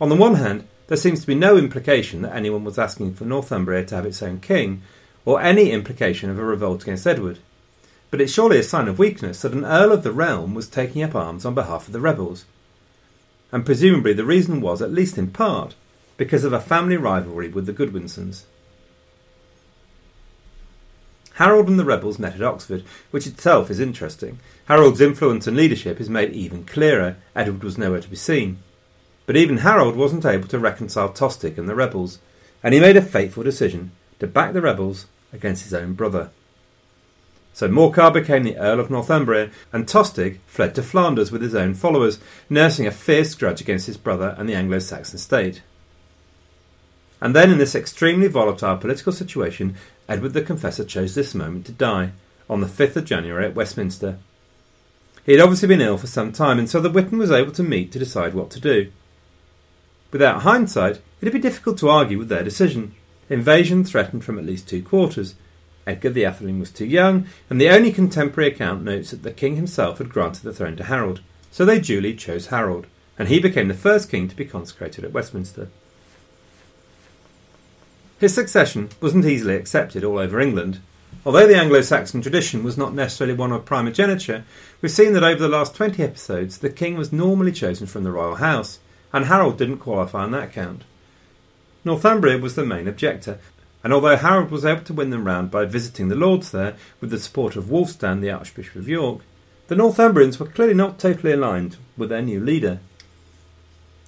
On 0.00 0.08
the 0.08 0.16
one 0.16 0.36
hand, 0.36 0.66
there 0.86 0.96
seems 0.96 1.20
to 1.20 1.26
be 1.26 1.34
no 1.34 1.56
implication 1.56 2.22
that 2.22 2.34
anyone 2.34 2.64
was 2.64 2.78
asking 2.78 3.14
for 3.14 3.24
Northumbria 3.24 3.84
to 3.86 3.96
have 3.96 4.06
its 4.06 4.22
own 4.22 4.40
king, 4.40 4.82
or 5.24 5.40
any 5.40 5.70
implication 5.70 6.30
of 6.30 6.38
a 6.38 6.44
revolt 6.44 6.82
against 6.82 7.06
Edward. 7.06 7.38
But 8.10 8.20
it's 8.20 8.32
surely 8.32 8.58
a 8.58 8.62
sign 8.62 8.88
of 8.88 8.98
weakness 8.98 9.42
that 9.42 9.52
an 9.52 9.64
Earl 9.64 9.92
of 9.92 10.02
the 10.02 10.12
realm 10.12 10.54
was 10.54 10.68
taking 10.68 11.02
up 11.02 11.14
arms 11.14 11.44
on 11.44 11.54
behalf 11.54 11.86
of 11.86 11.92
the 11.92 12.00
rebels. 12.00 12.44
And 13.52 13.66
presumably 13.66 14.12
the 14.12 14.24
reason 14.24 14.60
was, 14.60 14.80
at 14.80 14.92
least 14.92 15.18
in 15.18 15.30
part, 15.30 15.74
because 16.16 16.44
of 16.44 16.52
a 16.52 16.60
family 16.60 16.96
rivalry 16.96 17.48
with 17.48 17.66
the 17.66 17.72
Godwinsons. 17.72 18.44
Harold 21.34 21.68
and 21.68 21.78
the 21.78 21.84
rebels 21.84 22.18
met 22.18 22.34
at 22.34 22.42
Oxford, 22.42 22.82
which 23.12 23.26
itself 23.26 23.70
is 23.70 23.78
interesting. 23.78 24.40
Harold's 24.66 25.00
influence 25.00 25.46
and 25.46 25.56
leadership 25.56 26.00
is 26.00 26.10
made 26.10 26.32
even 26.32 26.64
clearer. 26.64 27.16
Edward 27.36 27.62
was 27.62 27.78
nowhere 27.78 28.00
to 28.00 28.08
be 28.08 28.16
seen. 28.16 28.58
But 29.24 29.36
even 29.36 29.58
Harold 29.58 29.94
wasn't 29.94 30.24
able 30.24 30.48
to 30.48 30.58
reconcile 30.58 31.10
Tostig 31.10 31.56
and 31.56 31.68
the 31.68 31.76
rebels, 31.76 32.18
and 32.62 32.74
he 32.74 32.80
made 32.80 32.96
a 32.96 33.02
fateful 33.02 33.44
decision 33.44 33.92
to 34.18 34.26
back 34.26 34.52
the 34.52 34.60
rebels 34.60 35.06
against 35.32 35.62
his 35.62 35.72
own 35.72 35.92
brother. 35.92 36.30
So 37.58 37.68
Morcar 37.68 38.12
became 38.12 38.44
the 38.44 38.56
Earl 38.56 38.78
of 38.78 38.88
Northumbria, 38.88 39.50
and 39.72 39.84
Tostig 39.84 40.38
fled 40.46 40.76
to 40.76 40.82
Flanders 40.84 41.32
with 41.32 41.42
his 41.42 41.56
own 41.56 41.74
followers, 41.74 42.20
nursing 42.48 42.86
a 42.86 42.92
fierce 42.92 43.34
grudge 43.34 43.60
against 43.60 43.88
his 43.88 43.96
brother 43.96 44.36
and 44.38 44.48
the 44.48 44.54
Anglo 44.54 44.78
Saxon 44.78 45.18
state. 45.18 45.60
And 47.20 47.34
then, 47.34 47.50
in 47.50 47.58
this 47.58 47.74
extremely 47.74 48.28
volatile 48.28 48.76
political 48.76 49.12
situation, 49.12 49.74
Edward 50.08 50.34
the 50.34 50.42
Confessor 50.42 50.84
chose 50.84 51.16
this 51.16 51.34
moment 51.34 51.66
to 51.66 51.72
die, 51.72 52.12
on 52.48 52.60
the 52.60 52.68
5th 52.68 52.94
of 52.94 53.04
January 53.04 53.46
at 53.46 53.56
Westminster. 53.56 54.18
He 55.26 55.32
had 55.32 55.40
obviously 55.40 55.66
been 55.66 55.80
ill 55.80 55.98
for 55.98 56.06
some 56.06 56.30
time, 56.30 56.60
and 56.60 56.70
so 56.70 56.80
the 56.80 56.88
Witan 56.88 57.18
was 57.18 57.32
able 57.32 57.50
to 57.50 57.64
meet 57.64 57.90
to 57.90 57.98
decide 57.98 58.34
what 58.34 58.50
to 58.50 58.60
do. 58.60 58.92
Without 60.12 60.42
hindsight, 60.42 60.98
it 61.20 61.24
would 61.24 61.32
be 61.32 61.40
difficult 61.40 61.76
to 61.78 61.88
argue 61.88 62.18
with 62.18 62.28
their 62.28 62.44
decision. 62.44 62.94
Invasion 63.28 63.82
threatened 63.82 64.22
from 64.22 64.38
at 64.38 64.46
least 64.46 64.68
two 64.68 64.80
quarters. 64.80 65.34
Edgar 65.88 66.10
the 66.10 66.24
Atheling 66.24 66.60
was 66.60 66.70
too 66.70 66.84
young, 66.84 67.26
and 67.48 67.58
the 67.58 67.70
only 67.70 67.90
contemporary 67.90 68.52
account 68.52 68.84
notes 68.84 69.10
that 69.10 69.22
the 69.22 69.32
king 69.32 69.56
himself 69.56 69.98
had 69.98 70.10
granted 70.10 70.42
the 70.42 70.52
throne 70.52 70.76
to 70.76 70.84
Harold, 70.84 71.22
so 71.50 71.64
they 71.64 71.80
duly 71.80 72.14
chose 72.14 72.48
Harold, 72.48 72.86
and 73.18 73.28
he 73.28 73.40
became 73.40 73.68
the 73.68 73.74
first 73.74 74.10
king 74.10 74.28
to 74.28 74.36
be 74.36 74.44
consecrated 74.44 75.02
at 75.02 75.12
Westminster. 75.12 75.68
His 78.20 78.34
succession 78.34 78.90
wasn't 79.00 79.24
easily 79.24 79.54
accepted 79.54 80.04
all 80.04 80.18
over 80.18 80.38
England. 80.38 80.80
Although 81.24 81.46
the 81.46 81.56
Anglo 81.56 81.80
Saxon 81.80 82.20
tradition 82.20 82.62
was 82.62 82.76
not 82.76 82.92
necessarily 82.92 83.34
one 83.34 83.52
of 83.52 83.64
primogeniture, 83.64 84.44
we've 84.82 84.90
seen 84.90 85.14
that 85.14 85.24
over 85.24 85.40
the 85.40 85.48
last 85.48 85.74
20 85.74 86.02
episodes 86.02 86.58
the 86.58 86.68
king 86.68 86.98
was 86.98 87.12
normally 87.12 87.52
chosen 87.52 87.86
from 87.86 88.04
the 88.04 88.12
royal 88.12 88.36
house, 88.36 88.78
and 89.12 89.24
Harold 89.24 89.56
didn't 89.56 89.78
qualify 89.78 90.24
on 90.24 90.32
that 90.32 90.52
count. 90.52 90.82
Northumbria 91.84 92.38
was 92.38 92.56
the 92.56 92.66
main 92.66 92.86
objector, 92.86 93.38
and 93.88 93.94
although 93.94 94.16
Harold 94.16 94.50
was 94.50 94.66
able 94.66 94.82
to 94.82 94.92
win 94.92 95.08
them 95.08 95.24
round 95.24 95.50
by 95.50 95.64
visiting 95.64 96.08
the 96.08 96.14
lords 96.14 96.50
there 96.50 96.76
with 97.00 97.08
the 97.08 97.18
support 97.18 97.56
of 97.56 97.70
Wulfstan, 97.70 98.20
the 98.20 98.30
Archbishop 98.30 98.76
of 98.76 98.86
York, 98.86 99.22
the 99.68 99.74
Northumbrians 99.76 100.38
were 100.38 100.44
clearly 100.44 100.74
not 100.74 100.98
totally 100.98 101.32
aligned 101.32 101.78
with 101.96 102.10
their 102.10 102.20
new 102.20 102.38
leader. 102.38 102.80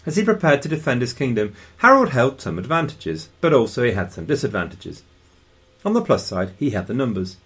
As 0.04 0.16
he 0.16 0.22
prepared 0.22 0.60
to 0.60 0.68
defend 0.68 1.00
his 1.00 1.14
kingdom, 1.14 1.54
Harold 1.78 2.10
held 2.10 2.42
some 2.42 2.58
advantages, 2.58 3.30
but 3.40 3.54
also 3.54 3.82
he 3.82 3.92
had 3.92 4.12
some 4.12 4.26
disadvantages. 4.26 5.02
On 5.82 5.94
the 5.94 6.02
plus 6.02 6.26
side, 6.26 6.52
he 6.58 6.72
had 6.72 6.86
the 6.86 6.92
numbers. 6.92 7.38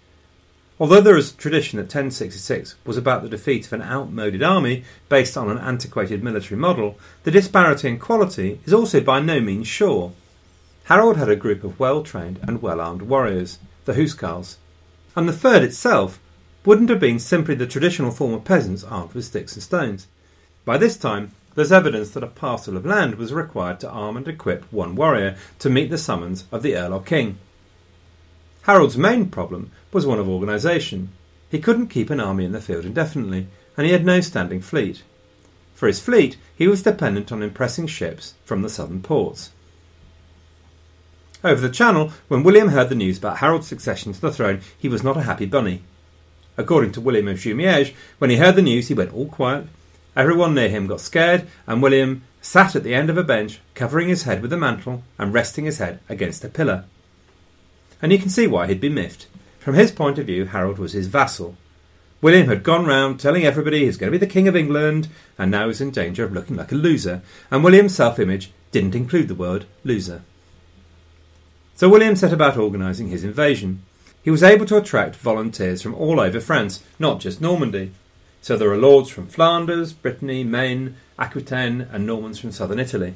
Although 0.77 0.99
there 0.99 1.15
is 1.15 1.31
a 1.31 1.37
tradition 1.37 1.77
that 1.77 1.83
1066 1.83 2.75
was 2.85 2.97
about 2.97 3.23
the 3.23 3.29
defeat 3.29 3.65
of 3.65 3.71
an 3.71 3.81
outmoded 3.81 4.43
army 4.43 4.83
based 5.07 5.37
on 5.37 5.49
an 5.49 5.59
antiquated 5.59 6.21
military 6.21 6.59
model, 6.59 6.99
the 7.23 7.31
disparity 7.31 7.87
in 7.87 7.97
quality 7.97 8.59
is 8.65 8.73
also 8.73 8.99
by 8.99 9.21
no 9.21 9.39
means 9.39 9.69
sure. 9.69 10.11
Harold 10.85 11.17
had 11.17 11.29
a 11.29 11.35
group 11.35 11.63
of 11.63 11.79
well 11.79 12.03
trained 12.03 12.39
and 12.43 12.61
well 12.61 12.79
armed 12.79 13.01
warriors, 13.01 13.57
the 13.85 13.95
Huscarls, 13.95 14.57
and 15.15 15.27
the 15.27 15.33
Fyrd 15.33 15.63
itself 15.63 16.19
wouldn't 16.63 16.91
have 16.91 16.99
been 16.99 17.17
simply 17.17 17.55
the 17.55 17.65
traditional 17.65 18.11
form 18.11 18.35
of 18.35 18.43
peasants 18.43 18.83
armed 18.83 19.13
with 19.13 19.25
sticks 19.25 19.55
and 19.55 19.63
stones. 19.63 20.05
By 20.63 20.77
this 20.77 20.95
time, 20.95 21.31
there's 21.55 21.71
evidence 21.71 22.11
that 22.11 22.23
a 22.23 22.27
parcel 22.27 22.77
of 22.77 22.85
land 22.85 23.15
was 23.15 23.33
required 23.33 23.79
to 23.79 23.89
arm 23.89 24.15
and 24.15 24.27
equip 24.27 24.71
one 24.71 24.95
warrior 24.95 25.37
to 25.57 25.71
meet 25.71 25.89
the 25.89 25.97
summons 25.97 26.43
of 26.51 26.61
the 26.61 26.75
Earl 26.75 26.93
or 26.93 27.01
King. 27.01 27.39
Harold's 28.63 28.95
main 28.95 29.31
problem 29.31 29.71
was 29.91 30.05
one 30.05 30.19
of 30.19 30.29
organisation. 30.29 31.09
He 31.49 31.57
couldn't 31.57 31.87
keep 31.87 32.11
an 32.11 32.19
army 32.19 32.45
in 32.45 32.51
the 32.51 32.61
field 32.61 32.85
indefinitely, 32.85 33.47
and 33.75 33.87
he 33.87 33.91
had 33.91 34.05
no 34.05 34.21
standing 34.21 34.61
fleet. 34.61 35.01
For 35.73 35.87
his 35.87 35.99
fleet, 35.99 36.37
he 36.55 36.67
was 36.67 36.83
dependent 36.83 37.31
on 37.31 37.41
impressing 37.41 37.87
ships 37.87 38.35
from 38.45 38.61
the 38.61 38.69
southern 38.69 39.01
ports. 39.01 39.49
Over 41.45 41.61
the 41.61 41.69
Channel, 41.69 42.11
when 42.27 42.41
William 42.41 42.69
heard 42.69 42.89
the 42.89 42.95
news 42.95 43.19
about 43.19 43.37
Harold's 43.37 43.67
succession 43.67 44.11
to 44.11 44.19
the 44.19 44.31
throne, 44.31 44.61
he 44.75 44.89
was 44.89 45.03
not 45.03 45.15
a 45.15 45.21
happy 45.21 45.45
bunny. 45.45 45.83
According 46.57 46.93
to 46.93 47.01
William 47.01 47.27
of 47.27 47.37
Jumièges, 47.37 47.93
when 48.17 48.31
he 48.31 48.37
heard 48.37 48.55
the 48.55 48.63
news, 48.63 48.87
he 48.87 48.95
went 48.95 49.13
all 49.13 49.27
quiet 49.27 49.67
Everyone 50.15 50.55
near 50.55 50.69
him 50.69 50.87
got 50.87 51.01
scared, 51.01 51.45
and 51.67 51.83
William 51.83 52.23
sat 52.41 52.75
at 52.75 52.83
the 52.83 52.95
end 52.95 53.11
of 53.11 53.17
a 53.19 53.23
bench, 53.23 53.59
covering 53.75 54.07
his 54.07 54.23
head 54.23 54.41
with 54.41 54.51
a 54.53 54.57
mantle 54.57 55.03
and 55.19 55.33
resting 55.33 55.65
his 55.65 55.77
head 55.77 55.99
against 56.09 56.43
a 56.43 56.49
pillar. 56.49 56.85
And 58.01 58.11
you 58.11 58.17
can 58.17 58.29
see 58.29 58.47
why 58.47 58.65
he'd 58.65 58.81
be 58.81 58.89
miffed. 58.89 59.27
From 59.59 59.75
his 59.75 59.91
point 59.91 60.17
of 60.17 60.25
view, 60.25 60.45
Harold 60.45 60.79
was 60.79 60.93
his 60.93 61.07
vassal. 61.07 61.57
William 62.21 62.47
had 62.47 62.63
gone 62.63 62.87
round 62.87 63.19
telling 63.19 63.45
everybody 63.45 63.85
he's 63.85 63.97
going 63.97 64.11
to 64.11 64.17
be 64.17 64.25
the 64.25 64.31
King 64.31 64.47
of 64.47 64.55
England, 64.55 65.09
and 65.37 65.51
now 65.51 65.67
he's 65.67 65.79
in 65.81 65.91
danger 65.91 66.23
of 66.23 66.33
looking 66.33 66.55
like 66.55 66.71
a 66.71 66.75
loser, 66.75 67.21
and 67.51 67.63
William's 67.63 67.93
self 67.93 68.17
image 68.17 68.51
didn't 68.71 68.95
include 68.95 69.27
the 69.27 69.35
word 69.35 69.65
loser. 69.83 70.23
So 71.77 71.89
William 71.89 72.15
set 72.15 72.31
about 72.31 72.55
organising 72.55 73.09
his 73.09 73.25
invasion. 73.25 73.81
He 74.23 74.31
was 74.31 74.43
able 74.43 74.65
to 74.67 74.77
attract 74.77 75.17
volunteers 75.17 75.81
from 75.81 75.93
all 75.93 76.21
over 76.21 76.39
France, 76.39 76.81
not 76.97 77.19
just 77.19 77.41
Normandy. 77.41 77.91
So 78.41 78.55
there 78.55 78.71
are 78.71 78.77
lords 78.77 79.09
from 79.09 79.27
Flanders, 79.27 79.91
Brittany, 79.91 80.45
Maine, 80.45 80.95
Aquitaine, 81.19 81.81
and 81.91 82.07
Normans 82.07 82.39
from 82.39 82.53
southern 82.53 82.79
Italy. 82.79 83.15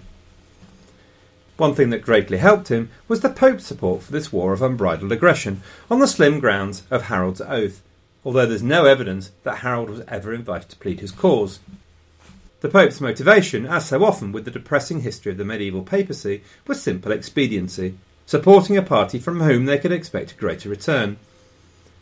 One 1.56 1.74
thing 1.74 1.90
that 1.92 2.02
greatly 2.02 2.38
helped 2.38 2.68
him 2.68 2.90
was 3.08 3.22
the 3.22 3.30
Pope's 3.30 3.66
support 3.66 4.04
for 4.04 4.12
this 4.12 4.34
war 4.34 4.52
of 4.52 4.62
unbridled 4.62 5.14
aggression, 5.14 5.62
on 5.90 6.00
the 6.00 6.08
slim 6.08 6.42
grounds 6.42 6.84
of 6.92 7.04
Harold's 7.04 7.42
oath, 7.42 7.82
although 8.26 8.46
there's 8.46 8.62
no 8.62 8.84
evidence 8.84 9.32
that 9.44 9.60
Harold 9.60 9.90
was 9.90 10.02
ever 10.10 10.34
invited 10.34 10.68
to 10.70 10.78
plead 10.78 11.00
his 11.00 11.12
cause. 11.12 11.60
The 12.60 12.68
Pope's 12.68 13.00
motivation, 13.00 13.66
as 13.66 13.88
so 13.88 14.04
often 14.04 14.34
with 14.34 14.44
the 14.44 14.52
depressing 14.52 15.00
history 15.02 15.32
of 15.32 15.38
the 15.38 15.46
medieval 15.46 15.84
papacy, 15.84 16.44
was 16.68 16.82
simple 16.82 17.14
expediency, 17.14 17.96
supporting 18.30 18.78
a 18.78 18.84
party 18.84 19.18
from 19.18 19.40
whom 19.40 19.66
they 19.66 19.80
could 19.80 19.92
expect 19.92 20.32
a 20.32 20.36
greater 20.36 20.70
return. 20.70 21.18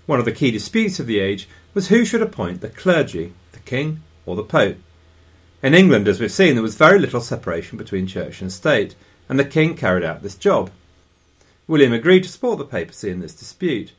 One 0.08 0.20
of 0.20 0.26
the 0.26 0.34
key 0.34 0.52
disputes 0.52 1.00
of 1.00 1.08
the 1.08 1.22
age 1.22 1.48
was 1.74 1.88
who 1.88 2.04
should 2.04 2.22
appoint 2.22 2.60
the 2.60 2.68
clergy, 2.68 3.32
the 3.54 3.60
king 3.60 4.02
or 4.26 4.36
the 4.36 4.44
Pope. 4.44 4.76
In 5.64 5.74
England, 5.74 6.06
as 6.06 6.20
we've 6.20 6.30
seen, 6.30 6.56
there 6.56 6.62
was 6.62 6.76
very 6.76 7.00
little 7.00 7.22
separation 7.22 7.78
between 7.78 8.08
church 8.08 8.42
and 8.42 8.52
state, 8.52 8.94
and 9.30 9.40
the 9.40 9.46
king 9.46 9.78
carried 9.78 10.04
out 10.04 10.22
this 10.22 10.36
job. 10.36 10.70
William 11.66 11.94
agreed 11.94 12.24
to 12.24 12.30
support 12.30 12.58
the 12.58 12.66
papacy 12.66 13.10
in 13.10 13.22
this 13.22 13.34
dispute. 13.34 13.94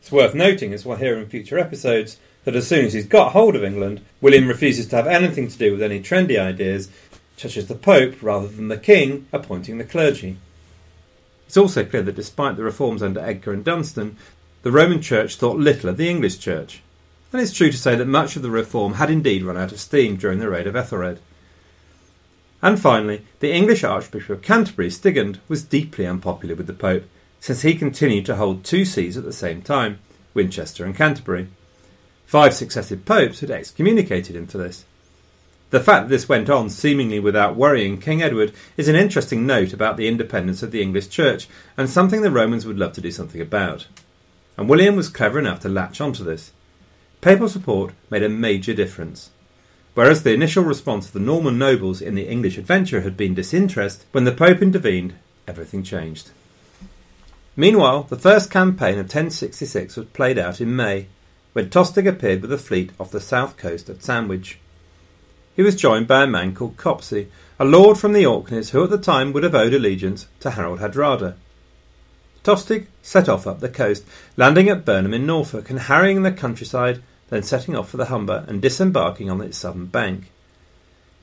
It's 0.00 0.10
worth 0.10 0.34
noting, 0.34 0.72
as 0.74 0.84
we'll 0.84 0.96
hear 0.96 1.16
in 1.16 1.28
future 1.28 1.60
episodes, 1.60 2.16
that 2.42 2.56
as 2.56 2.66
soon 2.66 2.86
as 2.86 2.94
he's 2.94 3.06
got 3.06 3.30
hold 3.30 3.54
of 3.54 3.62
England, 3.62 4.00
William 4.20 4.48
refuses 4.48 4.88
to 4.88 4.96
have 4.96 5.06
anything 5.06 5.46
to 5.46 5.56
do 5.56 5.70
with 5.70 5.82
any 5.82 6.00
trendy 6.00 6.40
ideas, 6.40 6.90
such 7.36 7.56
as 7.56 7.68
the 7.68 7.76
Pope, 7.76 8.20
rather 8.20 8.48
than 8.48 8.66
the 8.66 8.76
King, 8.76 9.28
appointing 9.32 9.78
the 9.78 9.84
clergy. 9.84 10.38
It's 11.48 11.56
also 11.56 11.82
clear 11.82 12.02
that 12.02 12.14
despite 12.14 12.58
the 12.58 12.62
reforms 12.62 13.02
under 13.02 13.20
Edgar 13.20 13.54
and 13.54 13.64
Dunstan, 13.64 14.18
the 14.64 14.70
Roman 14.70 15.00
Church 15.00 15.36
thought 15.36 15.56
little 15.56 15.88
of 15.88 15.96
the 15.96 16.10
English 16.10 16.38
Church. 16.38 16.82
And 17.32 17.40
it's 17.40 17.54
true 17.54 17.70
to 17.70 17.76
say 17.78 17.96
that 17.96 18.04
much 18.06 18.36
of 18.36 18.42
the 18.42 18.50
reform 18.50 18.94
had 18.94 19.10
indeed 19.10 19.42
run 19.42 19.56
out 19.56 19.72
of 19.72 19.80
steam 19.80 20.16
during 20.16 20.40
the 20.40 20.50
reign 20.50 20.66
of 20.66 20.76
Ethelred. 20.76 21.20
And 22.60 22.78
finally, 22.78 23.24
the 23.40 23.50
English 23.50 23.82
Archbishop 23.82 24.28
of 24.28 24.42
Canterbury, 24.42 24.90
Stigand, 24.90 25.40
was 25.48 25.62
deeply 25.62 26.06
unpopular 26.06 26.54
with 26.54 26.66
the 26.66 26.74
Pope, 26.74 27.04
since 27.40 27.62
he 27.62 27.74
continued 27.74 28.26
to 28.26 28.36
hold 28.36 28.62
two 28.62 28.84
sees 28.84 29.16
at 29.16 29.24
the 29.24 29.32
same 29.32 29.62
time, 29.62 30.00
Winchester 30.34 30.84
and 30.84 30.94
Canterbury. 30.94 31.48
Five 32.26 32.52
successive 32.52 33.06
popes 33.06 33.40
had 33.40 33.50
excommunicated 33.50 34.36
him 34.36 34.46
for 34.46 34.58
this. 34.58 34.84
The 35.70 35.80
fact 35.80 36.04
that 36.04 36.08
this 36.08 36.28
went 36.28 36.48
on 36.48 36.70
seemingly 36.70 37.18
without 37.18 37.56
worrying 37.56 38.00
King 38.00 38.22
Edward 38.22 38.52
is 38.78 38.88
an 38.88 38.96
interesting 38.96 39.46
note 39.46 39.74
about 39.74 39.98
the 39.98 40.08
independence 40.08 40.62
of 40.62 40.70
the 40.70 40.80
English 40.80 41.08
Church 41.10 41.46
and 41.76 41.90
something 41.90 42.22
the 42.22 42.30
Romans 42.30 42.64
would 42.64 42.78
love 42.78 42.94
to 42.94 43.02
do 43.02 43.10
something 43.10 43.40
about. 43.40 43.86
And 44.56 44.68
William 44.68 44.96
was 44.96 45.10
clever 45.10 45.38
enough 45.38 45.60
to 45.60 45.68
latch 45.68 46.00
onto 46.00 46.24
this. 46.24 46.52
Papal 47.20 47.48
support 47.48 47.92
made 48.10 48.22
a 48.22 48.30
major 48.30 48.72
difference. 48.72 49.30
Whereas 49.92 50.22
the 50.22 50.32
initial 50.32 50.64
response 50.64 51.06
of 51.06 51.12
the 51.12 51.20
Norman 51.20 51.58
nobles 51.58 52.00
in 52.00 52.14
the 52.14 52.28
English 52.28 52.56
adventure 52.56 53.02
had 53.02 53.16
been 53.16 53.34
disinterest, 53.34 54.06
when 54.12 54.24
the 54.24 54.32
Pope 54.32 54.62
intervened, 54.62 55.14
everything 55.46 55.82
changed. 55.82 56.30
Meanwhile, 57.56 58.04
the 58.04 58.16
first 58.16 58.50
campaign 58.50 58.94
of 58.94 59.06
1066 59.06 59.96
was 59.96 60.06
played 60.06 60.38
out 60.38 60.60
in 60.60 60.76
May, 60.76 61.08
when 61.52 61.68
Tostig 61.68 62.06
appeared 62.06 62.40
with 62.40 62.52
a 62.52 62.58
fleet 62.58 62.92
off 63.00 63.10
the 63.10 63.20
south 63.20 63.56
coast 63.56 63.90
at 63.90 64.04
Sandwich. 64.04 64.58
He 65.58 65.64
was 65.64 65.74
joined 65.74 66.06
by 66.06 66.22
a 66.22 66.28
man 66.28 66.54
called 66.54 66.76
Copsi, 66.76 67.26
a 67.58 67.64
lord 67.64 67.98
from 67.98 68.12
the 68.12 68.24
Orkneys 68.24 68.70
who 68.70 68.84
at 68.84 68.90
the 68.90 68.96
time 68.96 69.32
would 69.32 69.42
have 69.42 69.56
owed 69.56 69.74
allegiance 69.74 70.28
to 70.38 70.52
Harold 70.52 70.78
Hardrada. 70.78 71.34
Tostig 72.44 72.86
set 73.02 73.28
off 73.28 73.44
up 73.44 73.58
the 73.58 73.68
coast, 73.68 74.04
landing 74.36 74.68
at 74.68 74.84
Burnham 74.84 75.12
in 75.12 75.26
Norfolk 75.26 75.68
and 75.68 75.80
harrying 75.80 76.22
the 76.22 76.30
countryside 76.30 77.02
then 77.30 77.42
setting 77.42 77.74
off 77.74 77.90
for 77.90 77.96
the 77.96 78.04
Humber 78.04 78.44
and 78.46 78.62
disembarking 78.62 79.28
on 79.28 79.40
its 79.40 79.58
southern 79.58 79.86
bank. 79.86 80.30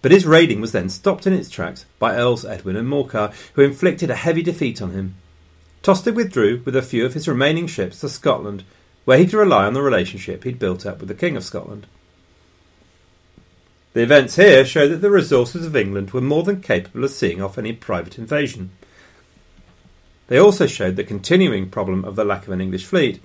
But 0.01 0.12
his 0.12 0.25
raiding 0.25 0.60
was 0.60 0.74
then 0.74 0.89
stopped 0.89 1.25
in 1.25 1.32
its 1.32 1.50
tracks 1.50 1.86
by 1.98 2.18
Earls 2.18 2.44
Edwin 2.44 2.75
and 2.75 2.89
Morcar, 2.89 3.34
who 3.54 3.62
inflicted 3.62 4.10
a 4.10 4.15
heavy 4.15 4.42
defeat 4.42 4.82
on 4.82 4.92
him. 4.92 5.15
Tostig 5.82 6.13
withdrew 6.13 6.62
with 6.65 6.75
a 6.75 6.82
few 6.82 7.06
of 7.06 7.13
his 7.13 7.30
remaining 7.30 7.68
ships 7.68 8.01
to 8.01 8.10
Scotland, 8.10 8.65
where 9.06 9.17
he 9.17 9.24
could 9.24 9.36
rely 9.36 9.63
on 9.63 9.74
the 9.74 9.82
relationship 9.82 10.43
he'd 10.43 10.60
built 10.60 10.86
up 10.86 11.00
with 11.00 11.08
the 11.08 11.15
King 11.15 11.38
of 11.38 11.45
Scotland. 11.45 11.88
The 13.95 14.03
events 14.03 14.36
here 14.36 14.65
show 14.65 14.89
that 14.89 14.97
the 14.97 15.10
resources 15.10 15.65
of 15.65 15.73
England 15.73 16.12
were 16.12 16.19
more 16.19 16.43
than 16.43 16.60
capable 16.60 17.05
of 17.05 17.12
seeing 17.12 17.41
off 17.41 17.58
any 17.58 17.71
private 17.71 18.17
invasion. 18.17 18.71
They 20.27 20.38
also 20.38 20.67
showed 20.67 20.97
the 20.97 21.05
continuing 21.05 21.69
problem 21.69 22.03
of 22.03 22.17
the 22.17 22.25
lack 22.25 22.45
of 22.45 22.51
an 22.51 22.60
English 22.60 22.84
fleet, 22.84 23.21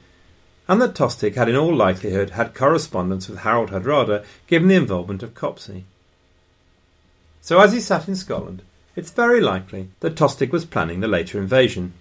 and 0.69 0.81
that 0.81 0.95
Tostig 0.95 1.35
had 1.35 1.49
in 1.49 1.57
all 1.57 1.75
likelihood 1.75 2.31
had 2.31 2.55
correspondence 2.55 3.29
with 3.29 3.41
Harold 3.41 3.71
Hardrada 3.71 4.25
given 4.47 4.69
the 4.69 4.77
involvement 4.77 5.25
of 5.25 5.35
Copsi. 5.35 5.83
So 7.41 7.59
as 7.59 7.73
he 7.73 7.81
sat 7.81 8.07
in 8.07 8.15
Scotland, 8.15 8.63
it's 8.95 9.11
very 9.11 9.41
likely 9.41 9.89
that 9.99 10.15
Tostig 10.15 10.53
was 10.53 10.65
planning 10.65 11.01
the 11.01 11.09
later 11.09 11.41
invasion. 11.41 11.95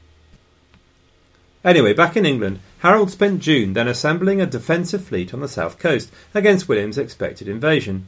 Anyway, 1.66 1.94
back 1.94 2.16
in 2.16 2.24
England, 2.24 2.60
Harold 2.82 3.10
spent 3.10 3.42
June 3.42 3.74
then 3.74 3.88
assembling 3.88 4.40
a 4.40 4.46
defensive 4.46 5.04
fleet 5.04 5.34
on 5.34 5.40
the 5.40 5.48
south 5.48 5.80
coast 5.80 6.12
against 6.36 6.70
William's 6.70 7.00
expected 7.00 7.48
invasion. 7.48 8.06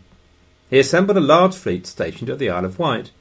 He 0.71 0.79
assembled 0.79 1.17
a 1.17 1.21
large 1.21 1.53
fleet 1.53 1.85
stationed 1.85 2.31
at 2.31 2.39
the 2.39 2.49
Isle 2.49 2.65
of 2.65 2.79
Wight. 2.79 3.11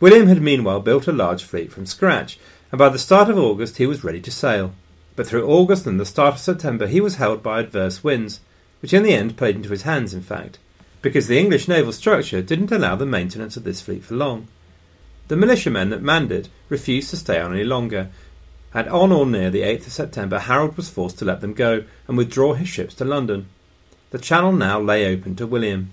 William 0.00 0.26
had 0.26 0.42
meanwhile 0.42 0.80
built 0.80 1.08
a 1.08 1.12
large 1.12 1.42
fleet 1.42 1.72
from 1.72 1.86
scratch, 1.86 2.38
and 2.70 2.78
by 2.78 2.90
the 2.90 2.98
start 2.98 3.30
of 3.30 3.38
August 3.38 3.78
he 3.78 3.86
was 3.86 4.04
ready 4.04 4.20
to 4.20 4.30
sail 4.30 4.74
but 5.18 5.26
through 5.26 5.48
August 5.48 5.84
and 5.84 5.98
the 5.98 6.06
start 6.06 6.34
of 6.34 6.40
September 6.40 6.86
he 6.86 7.00
was 7.00 7.16
held 7.16 7.42
by 7.42 7.58
adverse 7.58 8.04
winds, 8.04 8.38
which 8.80 8.94
in 8.94 9.02
the 9.02 9.12
end 9.12 9.36
played 9.36 9.56
into 9.56 9.70
his 9.70 9.82
hands, 9.82 10.14
in 10.14 10.22
fact, 10.22 10.60
because 11.02 11.26
the 11.26 11.40
English 11.40 11.66
naval 11.66 11.92
structure 11.92 12.40
didn't 12.40 12.70
allow 12.70 12.94
the 12.94 13.04
maintenance 13.04 13.56
of 13.56 13.64
this 13.64 13.80
fleet 13.80 14.04
for 14.04 14.14
long. 14.14 14.46
The 15.26 15.34
militiamen 15.34 15.90
that 15.90 16.02
manned 16.02 16.30
it 16.30 16.48
refused 16.68 17.10
to 17.10 17.16
stay 17.16 17.40
on 17.40 17.52
any 17.52 17.64
longer, 17.64 18.10
and 18.72 18.88
on 18.88 19.10
or 19.10 19.26
near 19.26 19.50
the 19.50 19.62
8th 19.62 19.88
of 19.88 19.92
September 19.92 20.38
Harold 20.38 20.76
was 20.76 20.88
forced 20.88 21.18
to 21.18 21.24
let 21.24 21.40
them 21.40 21.52
go 21.52 21.82
and 22.06 22.16
withdraw 22.16 22.54
his 22.54 22.68
ships 22.68 22.94
to 22.94 23.04
London. 23.04 23.48
The 24.10 24.20
channel 24.20 24.52
now 24.52 24.78
lay 24.78 25.04
open 25.12 25.34
to 25.34 25.48
William. 25.48 25.92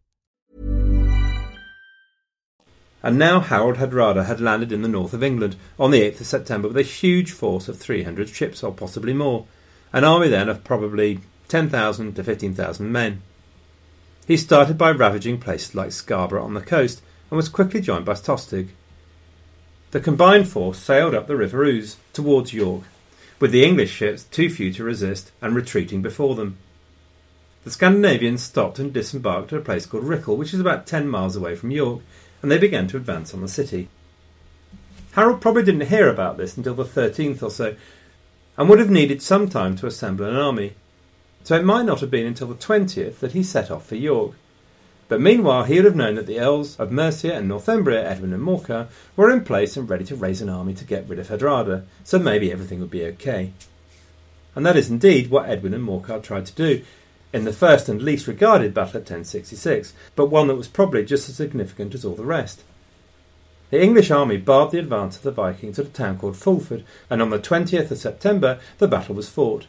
And 3.03 3.17
now 3.17 3.39
Harold 3.39 3.77
Hardrada 3.77 4.25
had 4.25 4.39
landed 4.39 4.71
in 4.71 4.83
the 4.83 4.87
north 4.87 5.13
of 5.13 5.23
England 5.23 5.55
on 5.79 5.91
the 5.91 6.01
8th 6.01 6.21
of 6.21 6.27
September 6.27 6.67
with 6.67 6.77
a 6.77 6.83
huge 6.83 7.31
force 7.31 7.67
of 7.67 7.79
300 7.79 8.29
ships, 8.29 8.63
or 8.63 8.71
possibly 8.71 9.13
more, 9.13 9.45
an 9.91 10.03
army 10.03 10.27
then 10.27 10.49
of 10.49 10.63
probably 10.63 11.19
10,000 11.47 12.15
to 12.15 12.23
15,000 12.23 12.91
men. 12.91 13.21
He 14.27 14.37
started 14.37 14.77
by 14.77 14.91
ravaging 14.91 15.39
places 15.39 15.75
like 15.75 15.91
Scarborough 15.91 16.43
on 16.43 16.53
the 16.53 16.61
coast 16.61 17.01
and 17.29 17.37
was 17.37 17.49
quickly 17.49 17.81
joined 17.81 18.05
by 18.05 18.13
Tostig. 18.13 18.69
The 19.91 19.99
combined 19.99 20.47
force 20.47 20.77
sailed 20.77 21.15
up 21.15 21.27
the 21.27 21.35
River 21.35 21.65
Ouse 21.65 21.97
towards 22.13 22.53
York, 22.53 22.83
with 23.39 23.51
the 23.51 23.65
English 23.65 23.91
ships 23.91 24.23
too 24.25 24.49
few 24.49 24.71
to 24.73 24.83
resist 24.83 25.31
and 25.41 25.55
retreating 25.55 26.01
before 26.01 26.35
them. 26.35 26.57
The 27.63 27.71
Scandinavians 27.71 28.41
stopped 28.41 28.79
and 28.79 28.93
disembarked 28.93 29.51
at 29.51 29.59
a 29.59 29.63
place 29.63 29.85
called 29.85 30.05
Riccall, 30.05 30.37
which 30.37 30.53
is 30.53 30.59
about 30.59 30.87
10 30.87 31.09
miles 31.09 31.35
away 31.35 31.55
from 31.55 31.71
York, 31.71 32.01
and 32.41 32.51
they 32.51 32.57
began 32.57 32.87
to 32.87 32.97
advance 32.97 33.33
on 33.33 33.41
the 33.41 33.47
city. 33.47 33.89
Harold 35.13 35.41
probably 35.41 35.63
didn't 35.63 35.87
hear 35.87 36.07
about 36.07 36.37
this 36.37 36.55
until 36.55 36.73
the 36.73 36.85
13th 36.85 37.43
or 37.43 37.49
so, 37.49 37.75
and 38.57 38.69
would 38.69 38.79
have 38.79 38.89
needed 38.89 39.21
some 39.21 39.49
time 39.49 39.75
to 39.75 39.87
assemble 39.87 40.25
an 40.25 40.35
army, 40.35 40.73
so 41.43 41.55
it 41.55 41.65
might 41.65 41.85
not 41.85 41.99
have 41.99 42.11
been 42.11 42.27
until 42.27 42.47
the 42.47 42.55
20th 42.55 43.19
that 43.19 43.33
he 43.33 43.43
set 43.43 43.71
off 43.71 43.85
for 43.85 43.95
York. 43.95 44.33
But 45.07 45.19
meanwhile, 45.19 45.65
he 45.65 45.75
would 45.75 45.85
have 45.85 45.95
known 45.95 46.15
that 46.15 46.27
the 46.27 46.39
Earls 46.39 46.79
of 46.79 46.91
Mercia 46.91 47.33
and 47.35 47.49
Northumbria, 47.49 48.09
Edwin 48.09 48.31
and 48.31 48.41
Morcar, 48.41 48.87
were 49.17 49.29
in 49.29 49.43
place 49.43 49.75
and 49.75 49.89
ready 49.89 50.05
to 50.05 50.15
raise 50.15 50.41
an 50.41 50.47
army 50.47 50.73
to 50.75 50.85
get 50.85 51.09
rid 51.09 51.19
of 51.19 51.27
Hardrada, 51.27 51.83
so 52.05 52.17
maybe 52.17 52.49
everything 52.49 52.79
would 52.79 52.89
be 52.89 53.03
okay. 53.05 53.51
And 54.55 54.65
that 54.65 54.77
is 54.77 54.89
indeed 54.89 55.29
what 55.29 55.49
Edwin 55.49 55.73
and 55.73 55.85
Morcar 55.85 56.23
tried 56.23 56.45
to 56.45 56.53
do, 56.53 56.83
in 57.33 57.45
the 57.45 57.53
first 57.53 57.87
and 57.87 58.01
least 58.01 58.27
regarded 58.27 58.73
battle 58.73 58.97
at 58.97 59.09
1066, 59.09 59.93
but 60.15 60.27
one 60.27 60.47
that 60.47 60.55
was 60.55 60.67
probably 60.67 61.05
just 61.05 61.29
as 61.29 61.35
significant 61.35 61.93
as 61.93 62.03
all 62.03 62.15
the 62.15 62.25
rest. 62.25 62.63
The 63.69 63.81
English 63.81 64.11
army 64.11 64.35
barred 64.35 64.71
the 64.71 64.79
advance 64.79 65.15
of 65.15 65.23
the 65.23 65.31
Vikings 65.31 65.79
at 65.79 65.85
a 65.85 65.89
town 65.89 66.17
called 66.17 66.35
Fulford, 66.35 66.83
and 67.09 67.21
on 67.21 67.29
the 67.29 67.39
20th 67.39 67.89
of 67.89 67.97
September 67.97 68.59
the 68.79 68.87
battle 68.87 69.15
was 69.15 69.29
fought. 69.29 69.67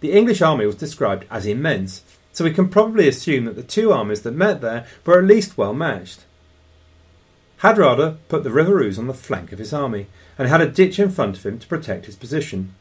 The 0.00 0.12
English 0.12 0.42
army 0.42 0.66
was 0.66 0.74
described 0.74 1.24
as 1.30 1.46
immense, 1.46 2.02
so 2.32 2.44
we 2.44 2.52
can 2.52 2.68
probably 2.68 3.06
assume 3.08 3.44
that 3.44 3.56
the 3.56 3.62
two 3.62 3.92
armies 3.92 4.22
that 4.22 4.32
met 4.32 4.60
there 4.60 4.86
were 5.04 5.18
at 5.18 5.24
least 5.24 5.56
well 5.56 5.72
matched. 5.72 6.24
Hardrada 7.60 8.18
put 8.28 8.44
the 8.44 8.50
River 8.50 8.82
Ouse 8.82 8.98
on 8.98 9.06
the 9.06 9.14
flank 9.14 9.52
of 9.52 9.58
his 9.58 9.72
army 9.72 10.08
and 10.36 10.48
had 10.48 10.60
a 10.60 10.68
ditch 10.68 10.98
in 10.98 11.10
front 11.10 11.38
of 11.38 11.46
him 11.46 11.58
to 11.58 11.66
protect 11.66 12.06
his 12.06 12.16
position. 12.16 12.74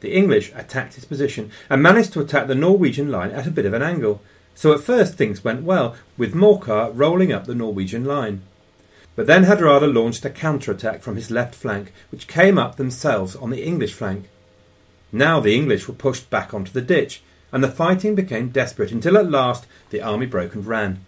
The 0.00 0.14
English 0.14 0.52
attacked 0.54 0.94
his 0.94 1.04
position 1.04 1.50
and 1.70 1.82
managed 1.82 2.12
to 2.12 2.20
attack 2.20 2.46
the 2.46 2.54
Norwegian 2.54 3.10
line 3.10 3.30
at 3.30 3.46
a 3.46 3.50
bit 3.50 3.66
of 3.66 3.72
an 3.72 3.82
angle, 3.82 4.20
so 4.54 4.72
at 4.72 4.80
first 4.80 5.14
things 5.14 5.44
went 5.44 5.62
well, 5.62 5.96
with 6.16 6.34
Morcar 6.34 6.90
rolling 6.94 7.32
up 7.32 7.46
the 7.46 7.54
Norwegian 7.54 8.04
line. 8.04 8.42
But 9.14 9.26
then 9.26 9.44
Hardrada 9.44 9.92
launched 9.92 10.24
a 10.24 10.30
counter-attack 10.30 11.02
from 11.02 11.16
his 11.16 11.30
left 11.30 11.54
flank, 11.54 11.92
which 12.10 12.28
came 12.28 12.58
up 12.58 12.76
themselves 12.76 13.34
on 13.34 13.50
the 13.50 13.64
English 13.64 13.94
flank. 13.94 14.28
Now 15.10 15.40
the 15.40 15.54
English 15.54 15.88
were 15.88 15.94
pushed 15.94 16.28
back 16.28 16.52
onto 16.52 16.72
the 16.72 16.82
ditch, 16.82 17.22
and 17.50 17.64
the 17.64 17.70
fighting 17.70 18.14
became 18.14 18.50
desperate 18.50 18.92
until 18.92 19.16
at 19.16 19.30
last 19.30 19.66
the 19.90 20.02
army 20.02 20.26
broke 20.26 20.54
and 20.54 20.66
ran. 20.66 21.04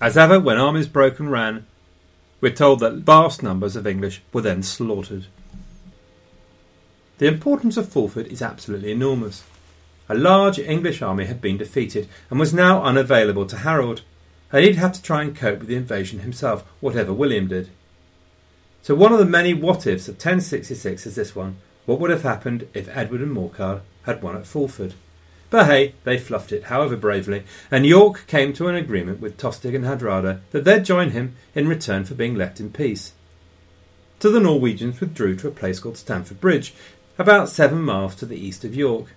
As 0.00 0.16
ever, 0.16 0.40
when 0.40 0.56
armies 0.56 0.86
broke 0.86 1.18
and 1.18 1.30
ran, 1.30 1.66
we're 2.40 2.52
told 2.52 2.80
that 2.80 2.94
vast 2.94 3.42
numbers 3.42 3.76
of 3.76 3.86
English 3.86 4.22
were 4.32 4.42
then 4.42 4.62
slaughtered. 4.62 5.26
The 7.18 7.26
importance 7.26 7.76
of 7.76 7.88
Fulford 7.88 8.28
is 8.28 8.42
absolutely 8.42 8.92
enormous. 8.92 9.42
A 10.08 10.14
large 10.14 10.58
English 10.58 11.02
army 11.02 11.26
had 11.26 11.40
been 11.40 11.58
defeated 11.58 12.08
and 12.30 12.38
was 12.38 12.54
now 12.54 12.82
unavailable 12.82 13.44
to 13.46 13.58
Harold, 13.58 14.02
and 14.52 14.64
he'd 14.64 14.76
have 14.76 14.92
to 14.92 15.02
try 15.02 15.22
and 15.22 15.36
cope 15.36 15.58
with 15.58 15.68
the 15.68 15.74
invasion 15.74 16.20
himself, 16.20 16.64
whatever 16.80 17.12
William 17.12 17.48
did. 17.48 17.70
So 18.82 18.94
one 18.94 19.12
of 19.12 19.18
the 19.18 19.24
many 19.24 19.52
what 19.52 19.86
ifs 19.86 20.08
of 20.08 20.14
1066 20.14 21.06
is 21.06 21.14
this 21.14 21.34
one 21.34 21.56
what 21.86 22.00
would 22.00 22.10
have 22.10 22.22
happened 22.22 22.68
if 22.74 22.88
Edward 22.94 23.22
and 23.22 23.34
Morcar 23.34 23.80
had 24.02 24.22
won 24.22 24.36
at 24.36 24.46
Fulford? 24.46 24.94
But 25.50 25.66
hey, 25.66 25.94
they 26.04 26.18
fluffed 26.18 26.52
it, 26.52 26.64
however 26.64 26.96
bravely, 26.96 27.44
and 27.70 27.86
York 27.86 28.26
came 28.26 28.52
to 28.52 28.68
an 28.68 28.74
agreement 28.74 29.20
with 29.20 29.38
Tostig 29.38 29.74
and 29.74 29.86
Hardrada 29.86 30.40
that 30.50 30.64
they'd 30.64 30.84
join 30.84 31.10
him 31.10 31.34
in 31.54 31.66
return 31.66 32.04
for 32.04 32.14
being 32.14 32.34
left 32.34 32.60
in 32.60 32.70
peace. 32.70 33.12
So 34.20 34.30
the 34.30 34.40
Norwegians 34.40 35.00
withdrew 35.00 35.36
to 35.36 35.48
a 35.48 35.52
place 35.52 35.80
called 35.80 35.96
Stamford 35.96 36.40
Bridge, 36.40 36.74
about 37.18 37.48
seven 37.48 37.82
miles 37.82 38.14
to 38.14 38.26
the 38.26 38.38
east 38.38 38.64
of 38.64 38.74
York. 38.74 39.12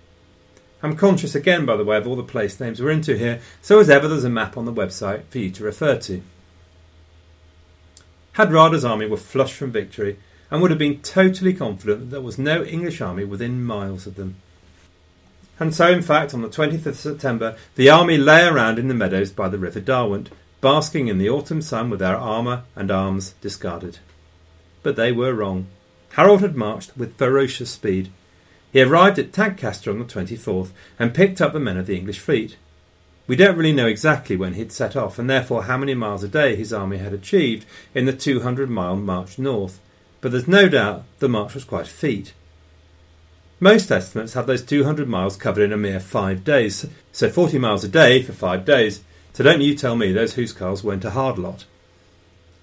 I'm 0.82 0.96
conscious 0.96 1.36
again, 1.36 1.64
by 1.64 1.76
the 1.76 1.84
way, 1.84 1.96
of 1.96 2.06
all 2.06 2.16
the 2.16 2.24
place 2.24 2.58
names 2.58 2.82
we're 2.82 2.90
into 2.90 3.16
here, 3.16 3.40
so 3.62 3.78
as 3.78 3.88
ever 3.88 4.08
there's 4.08 4.24
a 4.24 4.30
map 4.30 4.56
on 4.56 4.64
the 4.64 4.72
website 4.72 5.24
for 5.30 5.38
you 5.38 5.50
to 5.52 5.64
refer 5.64 5.96
to. 5.98 6.22
Hardrada's 8.32 8.84
army 8.84 9.06
were 9.06 9.16
flushed 9.16 9.54
from 9.54 9.70
victory 9.70 10.18
and 10.50 10.60
would 10.60 10.70
have 10.70 10.78
been 10.78 11.00
totally 11.00 11.54
confident 11.54 12.00
that 12.00 12.10
there 12.10 12.20
was 12.20 12.38
no 12.38 12.64
English 12.64 13.00
army 13.00 13.24
within 13.24 13.64
miles 13.64 14.06
of 14.06 14.16
them. 14.16 14.36
And 15.60 15.74
so, 15.74 15.90
in 15.90 16.02
fact, 16.02 16.34
on 16.34 16.42
the 16.42 16.48
20th 16.48 16.86
of 16.86 16.96
September, 16.96 17.56
the 17.76 17.88
army 17.88 18.18
lay 18.18 18.44
around 18.44 18.78
in 18.78 18.88
the 18.88 18.94
meadows 18.94 19.30
by 19.30 19.48
the 19.48 19.58
River 19.58 19.80
Derwent, 19.80 20.30
basking 20.60 21.08
in 21.08 21.18
the 21.18 21.30
autumn 21.30 21.62
sun 21.62 21.88
with 21.88 22.00
their 22.00 22.16
armour 22.16 22.64
and 22.74 22.90
arms 22.90 23.34
discarded. 23.40 23.98
But 24.82 24.96
they 24.96 25.12
were 25.12 25.34
wrong. 25.34 25.68
Harold 26.12 26.42
had 26.42 26.54
marched 26.54 26.96
with 26.96 27.16
ferocious 27.16 27.70
speed. 27.70 28.10
He 28.70 28.82
arrived 28.82 29.18
at 29.18 29.32
Tadcaster 29.32 29.90
on 29.90 29.98
the 29.98 30.04
24th 30.04 30.70
and 30.98 31.14
picked 31.14 31.40
up 31.40 31.52
the 31.52 31.60
men 31.60 31.78
of 31.78 31.86
the 31.86 31.96
English 31.96 32.18
fleet. 32.18 32.56
We 33.26 33.36
don't 33.36 33.56
really 33.56 33.72
know 33.72 33.86
exactly 33.86 34.36
when 34.36 34.54
he'd 34.54 34.72
set 34.72 34.94
off, 34.94 35.18
and 35.18 35.30
therefore 35.30 35.64
how 35.64 35.78
many 35.78 35.94
miles 35.94 36.22
a 36.22 36.28
day 36.28 36.54
his 36.54 36.72
army 36.72 36.98
had 36.98 37.14
achieved 37.14 37.64
in 37.94 38.04
the 38.04 38.12
200 38.12 38.68
mile 38.68 38.96
march 38.96 39.38
north, 39.38 39.80
but 40.20 40.32
there's 40.32 40.48
no 40.48 40.68
doubt 40.68 41.04
the 41.18 41.28
march 41.28 41.54
was 41.54 41.64
quite 41.64 41.86
a 41.86 41.90
feat. 41.90 42.34
Most 43.58 43.90
estimates 43.90 44.34
have 44.34 44.46
those 44.46 44.64
200 44.64 45.08
miles 45.08 45.36
covered 45.36 45.62
in 45.62 45.72
a 45.72 45.76
mere 45.76 46.00
five 46.00 46.44
days, 46.44 46.84
so 47.12 47.30
40 47.30 47.58
miles 47.58 47.84
a 47.84 47.88
day 47.88 48.20
for 48.22 48.32
five 48.32 48.64
days. 48.64 49.02
So 49.32 49.44
don't 49.44 49.60
you 49.62 49.74
tell 49.74 49.96
me 49.96 50.12
those 50.12 50.34
Housecarls 50.34 50.82
weren't 50.82 51.04
a 51.04 51.10
hard 51.10 51.38
lot. 51.38 51.64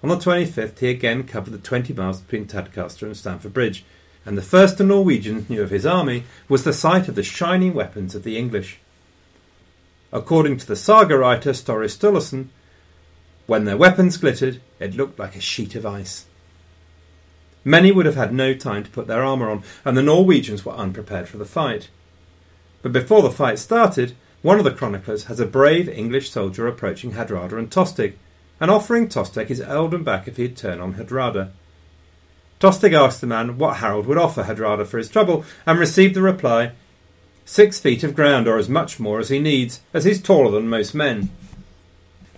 On 0.02 0.08
the 0.08 0.16
25th, 0.16 0.78
he 0.78 0.88
again 0.88 1.24
covered 1.24 1.52
the 1.52 1.58
20 1.58 1.92
miles 1.92 2.20
between 2.20 2.46
Tadcaster 2.46 3.02
and 3.02 3.16
Stamford 3.16 3.52
Bridge, 3.52 3.84
and 4.24 4.36
the 4.36 4.42
first 4.42 4.78
the 4.78 4.84
Norwegians 4.84 5.50
knew 5.50 5.62
of 5.62 5.70
his 5.70 5.84
army 5.84 6.24
was 6.48 6.64
the 6.64 6.72
sight 6.72 7.08
of 7.08 7.14
the 7.14 7.22
shining 7.22 7.74
weapons 7.74 8.14
of 8.14 8.22
the 8.22 8.38
English. 8.38 8.78
According 10.12 10.56
to 10.58 10.66
the 10.66 10.76
saga 10.76 11.18
writer 11.18 11.52
Snorri 11.52 11.88
Sturluson, 11.88 12.48
when 13.46 13.64
their 13.64 13.76
weapons 13.76 14.16
glittered, 14.16 14.60
it 14.78 14.94
looked 14.94 15.18
like 15.18 15.36
a 15.36 15.40
sheet 15.40 15.74
of 15.74 15.84
ice. 15.84 16.26
Many 17.64 17.92
would 17.92 18.06
have 18.06 18.16
had 18.16 18.32
no 18.32 18.54
time 18.54 18.84
to 18.84 18.90
put 18.90 19.06
their 19.06 19.22
armour 19.22 19.50
on, 19.50 19.62
and 19.84 19.96
the 19.96 20.02
Norwegians 20.02 20.64
were 20.64 20.72
unprepared 20.72 21.28
for 21.28 21.36
the 21.36 21.44
fight. 21.44 21.90
But 22.80 22.92
before 22.92 23.22
the 23.22 23.30
fight 23.30 23.58
started, 23.58 24.14
one 24.40 24.58
of 24.58 24.64
the 24.64 24.72
chroniclers 24.72 25.24
has 25.24 25.40
a 25.40 25.46
brave 25.46 25.88
English 25.88 26.30
soldier 26.30 26.66
approaching 26.66 27.12
Hardrada 27.12 27.58
and 27.58 27.70
Tostig, 27.70 28.14
and 28.60 28.70
offering 28.70 29.08
Tostig 29.08 29.48
his 29.48 29.60
earldom 29.60 30.04
back 30.04 30.28
if 30.28 30.36
he'd 30.36 30.56
turn 30.56 30.80
on 30.80 30.94
Hardrada. 30.94 31.50
Tostig 32.60 32.92
asked 32.92 33.22
the 33.22 33.26
man 33.26 33.56
what 33.56 33.78
Harold 33.78 34.06
would 34.06 34.18
offer 34.18 34.44
Hardrada 34.44 34.86
for 34.86 34.98
his 34.98 35.08
trouble, 35.08 35.44
and 35.66 35.78
received 35.78 36.14
the 36.14 36.22
reply, 36.22 36.72
Six 37.46 37.80
feet 37.80 38.04
of 38.04 38.14
ground, 38.14 38.46
or 38.46 38.58
as 38.58 38.68
much 38.68 39.00
more 39.00 39.18
as 39.18 39.28
he 39.28 39.40
needs, 39.40 39.80
as 39.92 40.04
he's 40.04 40.22
taller 40.22 40.52
than 40.52 40.68
most 40.68 40.94
men. 40.94 41.30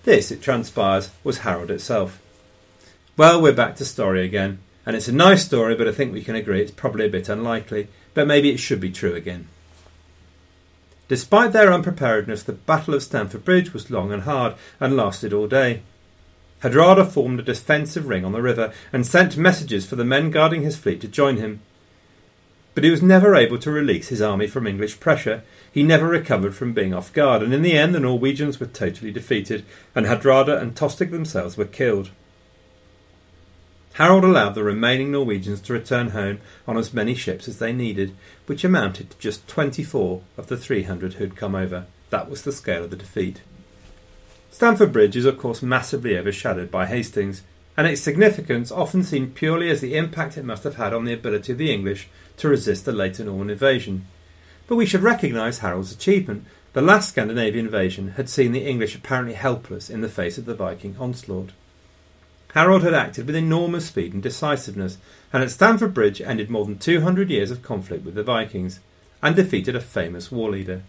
This, 0.04 0.30
it 0.30 0.40
transpires, 0.40 1.10
was 1.22 1.38
Harold 1.38 1.70
itself. 1.70 2.18
Well, 3.16 3.42
we're 3.42 3.52
back 3.52 3.76
to 3.76 3.84
story 3.84 4.24
again, 4.24 4.60
and 4.86 4.96
it's 4.96 5.08
a 5.08 5.12
nice 5.12 5.44
story, 5.44 5.74
but 5.74 5.86
I 5.86 5.92
think 5.92 6.12
we 6.12 6.24
can 6.24 6.34
agree 6.34 6.62
it's 6.62 6.70
probably 6.70 7.04
a 7.04 7.10
bit 7.10 7.28
unlikely, 7.28 7.88
but 8.14 8.26
maybe 8.26 8.48
it 8.50 8.56
should 8.56 8.80
be 8.80 8.90
true 8.90 9.14
again. 9.14 9.48
Despite 11.08 11.52
their 11.52 11.72
unpreparedness, 11.72 12.42
the 12.42 12.54
Battle 12.54 12.94
of 12.94 13.02
Stamford 13.02 13.44
Bridge 13.44 13.74
was 13.74 13.90
long 13.90 14.12
and 14.12 14.22
hard, 14.22 14.54
and 14.80 14.96
lasted 14.96 15.34
all 15.34 15.46
day. 15.46 15.82
Hardrada 16.62 17.10
formed 17.10 17.40
a 17.40 17.42
defensive 17.42 18.06
ring 18.06 18.24
on 18.24 18.32
the 18.32 18.42
river 18.42 18.72
and 18.92 19.06
sent 19.06 19.36
messages 19.36 19.84
for 19.84 19.96
the 19.96 20.04
men 20.04 20.30
guarding 20.30 20.62
his 20.62 20.76
fleet 20.76 21.00
to 21.00 21.08
join 21.08 21.36
him. 21.36 21.60
But 22.74 22.84
he 22.84 22.90
was 22.90 23.02
never 23.02 23.34
able 23.34 23.58
to 23.58 23.70
release 23.70 24.08
his 24.08 24.22
army 24.22 24.46
from 24.46 24.66
English 24.66 25.00
pressure. 25.00 25.42
He 25.70 25.82
never 25.82 26.06
recovered 26.06 26.54
from 26.54 26.72
being 26.72 26.94
off 26.94 27.12
guard, 27.12 27.42
and 27.42 27.52
in 27.52 27.62
the 27.62 27.76
end 27.76 27.94
the 27.94 28.00
Norwegians 28.00 28.60
were 28.60 28.66
totally 28.66 29.10
defeated, 29.10 29.64
and 29.94 30.06
Hardrada 30.06 30.60
and 30.60 30.74
Tostig 30.74 31.10
themselves 31.10 31.56
were 31.56 31.66
killed. 31.66 32.10
Harold 33.94 34.24
allowed 34.24 34.54
the 34.54 34.62
remaining 34.62 35.12
Norwegians 35.12 35.60
to 35.62 35.74
return 35.74 36.10
home 36.10 36.40
on 36.66 36.78
as 36.78 36.94
many 36.94 37.14
ships 37.14 37.46
as 37.46 37.58
they 37.58 37.74
needed, 37.74 38.16
which 38.46 38.64
amounted 38.64 39.10
to 39.10 39.18
just 39.18 39.46
24 39.48 40.22
of 40.38 40.46
the 40.46 40.56
300 40.56 41.14
who 41.14 41.24
had 41.24 41.36
come 41.36 41.54
over. 41.54 41.84
That 42.08 42.30
was 42.30 42.42
the 42.42 42.52
scale 42.52 42.84
of 42.84 42.90
the 42.90 42.96
defeat. 42.96 43.42
Stamford 44.52 44.92
Bridge 44.92 45.16
is, 45.16 45.24
of 45.24 45.38
course, 45.38 45.62
massively 45.62 46.16
overshadowed 46.16 46.70
by 46.70 46.84
Hastings, 46.84 47.42
and 47.74 47.86
its 47.86 48.02
significance 48.02 48.70
often 48.70 49.02
seen 49.02 49.30
purely 49.30 49.70
as 49.70 49.80
the 49.80 49.96
impact 49.96 50.36
it 50.36 50.44
must 50.44 50.62
have 50.62 50.76
had 50.76 50.92
on 50.92 51.06
the 51.06 51.14
ability 51.14 51.52
of 51.52 51.58
the 51.58 51.72
English 51.72 52.06
to 52.36 52.50
resist 52.50 52.84
the 52.84 52.92
later 52.92 53.24
Norman 53.24 53.48
invasion. 53.48 54.06
But 54.68 54.76
we 54.76 54.84
should 54.84 55.02
recognise 55.02 55.60
Harold's 55.60 55.90
achievement. 55.90 56.44
The 56.74 56.82
last 56.82 57.08
Scandinavian 57.08 57.64
invasion 57.64 58.08
had 58.08 58.28
seen 58.28 58.52
the 58.52 58.68
English 58.68 58.94
apparently 58.94 59.34
helpless 59.34 59.88
in 59.88 60.02
the 60.02 60.08
face 60.08 60.36
of 60.36 60.44
the 60.44 60.54
Viking 60.54 60.96
onslaught. 61.00 61.50
Harold 62.52 62.82
had 62.82 62.92
acted 62.92 63.26
with 63.26 63.34
enormous 63.34 63.86
speed 63.86 64.12
and 64.12 64.22
decisiveness, 64.22 64.98
and 65.32 65.42
at 65.42 65.50
Stamford 65.50 65.94
Bridge 65.94 66.20
ended 66.20 66.50
more 66.50 66.66
than 66.66 66.78
200 66.78 67.30
years 67.30 67.50
of 67.50 67.62
conflict 67.62 68.04
with 68.04 68.14
the 68.14 68.22
Vikings, 68.22 68.80
and 69.22 69.34
defeated 69.34 69.74
a 69.74 69.80
famous 69.80 70.30
war 70.30 70.50
leader. 70.50 70.82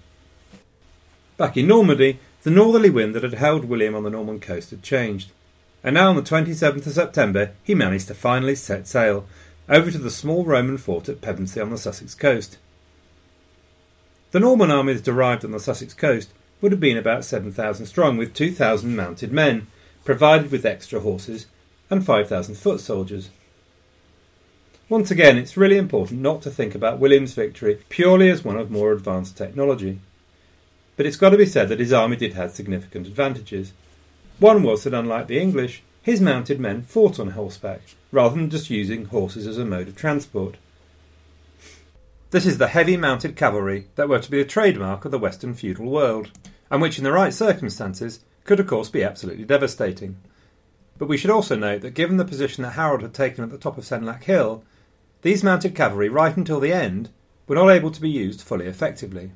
Back 1.37 1.55
in 1.55 1.67
Normandy, 1.67 2.19
the 2.43 2.51
northerly 2.51 2.89
wind 2.89 3.15
that 3.15 3.23
had 3.23 3.33
held 3.33 3.65
William 3.65 3.95
on 3.95 4.03
the 4.03 4.09
Norman 4.09 4.39
coast 4.39 4.69
had 4.69 4.83
changed, 4.83 5.31
and 5.83 5.95
now 5.95 6.09
on 6.09 6.15
the 6.15 6.21
27th 6.21 6.85
of 6.85 6.93
September 6.93 7.51
he 7.63 7.73
managed 7.73 8.07
to 8.07 8.13
finally 8.13 8.55
set 8.55 8.87
sail 8.87 9.25
over 9.69 9.89
to 9.89 9.97
the 9.97 10.11
small 10.11 10.43
Roman 10.45 10.77
fort 10.77 11.07
at 11.07 11.21
Pevensey 11.21 11.61
on 11.61 11.69
the 11.69 11.77
Sussex 11.77 12.13
coast. 12.13 12.57
The 14.31 14.39
Norman 14.39 14.71
army 14.71 14.93
that 14.93 15.07
arrived 15.07 15.45
on 15.45 15.51
the 15.51 15.59
Sussex 15.59 15.93
coast 15.93 16.33
would 16.59 16.71
have 16.71 16.81
been 16.81 16.97
about 16.97 17.25
7,000 17.25 17.85
strong, 17.85 18.17
with 18.17 18.33
2,000 18.33 18.95
mounted 18.95 19.31
men, 19.31 19.67
provided 20.03 20.51
with 20.51 20.65
extra 20.65 20.99
horses, 20.99 21.45
and 21.89 22.05
5,000 22.05 22.55
foot 22.55 22.79
soldiers. 22.79 23.29
Once 24.89 25.11
again, 25.11 25.37
it's 25.37 25.55
really 25.57 25.77
important 25.77 26.21
not 26.21 26.41
to 26.41 26.51
think 26.51 26.75
about 26.75 26.99
William's 26.99 27.33
victory 27.33 27.79
purely 27.89 28.29
as 28.29 28.43
one 28.43 28.57
of 28.57 28.71
more 28.71 28.91
advanced 28.91 29.37
technology. 29.37 29.99
But 30.95 31.05
it's 31.05 31.17
got 31.17 31.29
to 31.29 31.37
be 31.37 31.45
said 31.45 31.69
that 31.69 31.79
his 31.79 31.93
army 31.93 32.15
did 32.15 32.33
have 32.33 32.51
significant 32.51 33.07
advantages. 33.07 33.73
One 34.39 34.63
was 34.63 34.83
that, 34.83 34.93
unlike 34.93 35.27
the 35.27 35.39
English, 35.39 35.83
his 36.01 36.21
mounted 36.21 36.59
men 36.59 36.83
fought 36.83 37.19
on 37.19 37.31
horseback, 37.31 37.81
rather 38.11 38.35
than 38.35 38.49
just 38.49 38.69
using 38.69 39.05
horses 39.05 39.47
as 39.47 39.57
a 39.57 39.65
mode 39.65 39.87
of 39.87 39.95
transport. 39.95 40.55
This 42.31 42.45
is 42.45 42.57
the 42.57 42.67
heavy 42.67 42.97
mounted 42.97 43.35
cavalry 43.35 43.87
that 43.95 44.09
were 44.09 44.19
to 44.19 44.31
be 44.31 44.41
a 44.41 44.45
trademark 44.45 45.05
of 45.05 45.11
the 45.11 45.19
Western 45.19 45.53
feudal 45.53 45.85
world, 45.85 46.31
and 46.69 46.81
which, 46.81 46.97
in 46.97 47.03
the 47.03 47.11
right 47.11 47.33
circumstances, 47.33 48.19
could 48.43 48.59
of 48.59 48.67
course 48.67 48.89
be 48.89 49.03
absolutely 49.03 49.45
devastating. 49.45 50.17
But 50.97 51.07
we 51.07 51.17
should 51.17 51.29
also 51.29 51.55
note 51.55 51.81
that 51.81 51.93
given 51.93 52.17
the 52.17 52.25
position 52.25 52.63
that 52.63 52.71
Harold 52.71 53.01
had 53.01 53.13
taken 53.13 53.43
at 53.43 53.49
the 53.49 53.57
top 53.57 53.77
of 53.77 53.85
Senlac 53.85 54.23
Hill, 54.23 54.63
these 55.21 55.43
mounted 55.43 55.75
cavalry, 55.75 56.09
right 56.09 56.35
until 56.35 56.59
the 56.59 56.73
end, 56.73 57.09
were 57.47 57.55
not 57.55 57.69
able 57.69 57.91
to 57.91 58.01
be 58.01 58.09
used 58.09 58.41
fully 58.41 58.65
effectively. 58.65 59.31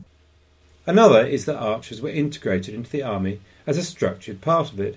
Another 0.88 1.26
is 1.26 1.44
that 1.46 1.58
archers 1.58 2.02
were 2.02 2.10
integrated 2.10 2.74
into 2.74 2.90
the 2.90 3.04
army 3.04 3.42
as 3.68 3.78
a 3.78 3.84
structured 3.84 4.40
part 4.40 4.72
of 4.72 4.80
it. 4.80 4.96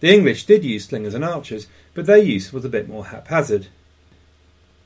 The 0.00 0.12
English 0.12 0.44
did 0.44 0.64
use 0.64 0.84
slingers 0.84 1.14
and 1.14 1.24
archers, 1.24 1.66
but 1.94 2.04
their 2.04 2.18
use 2.18 2.52
was 2.52 2.64
a 2.64 2.68
bit 2.68 2.88
more 2.88 3.06
haphazard. 3.06 3.68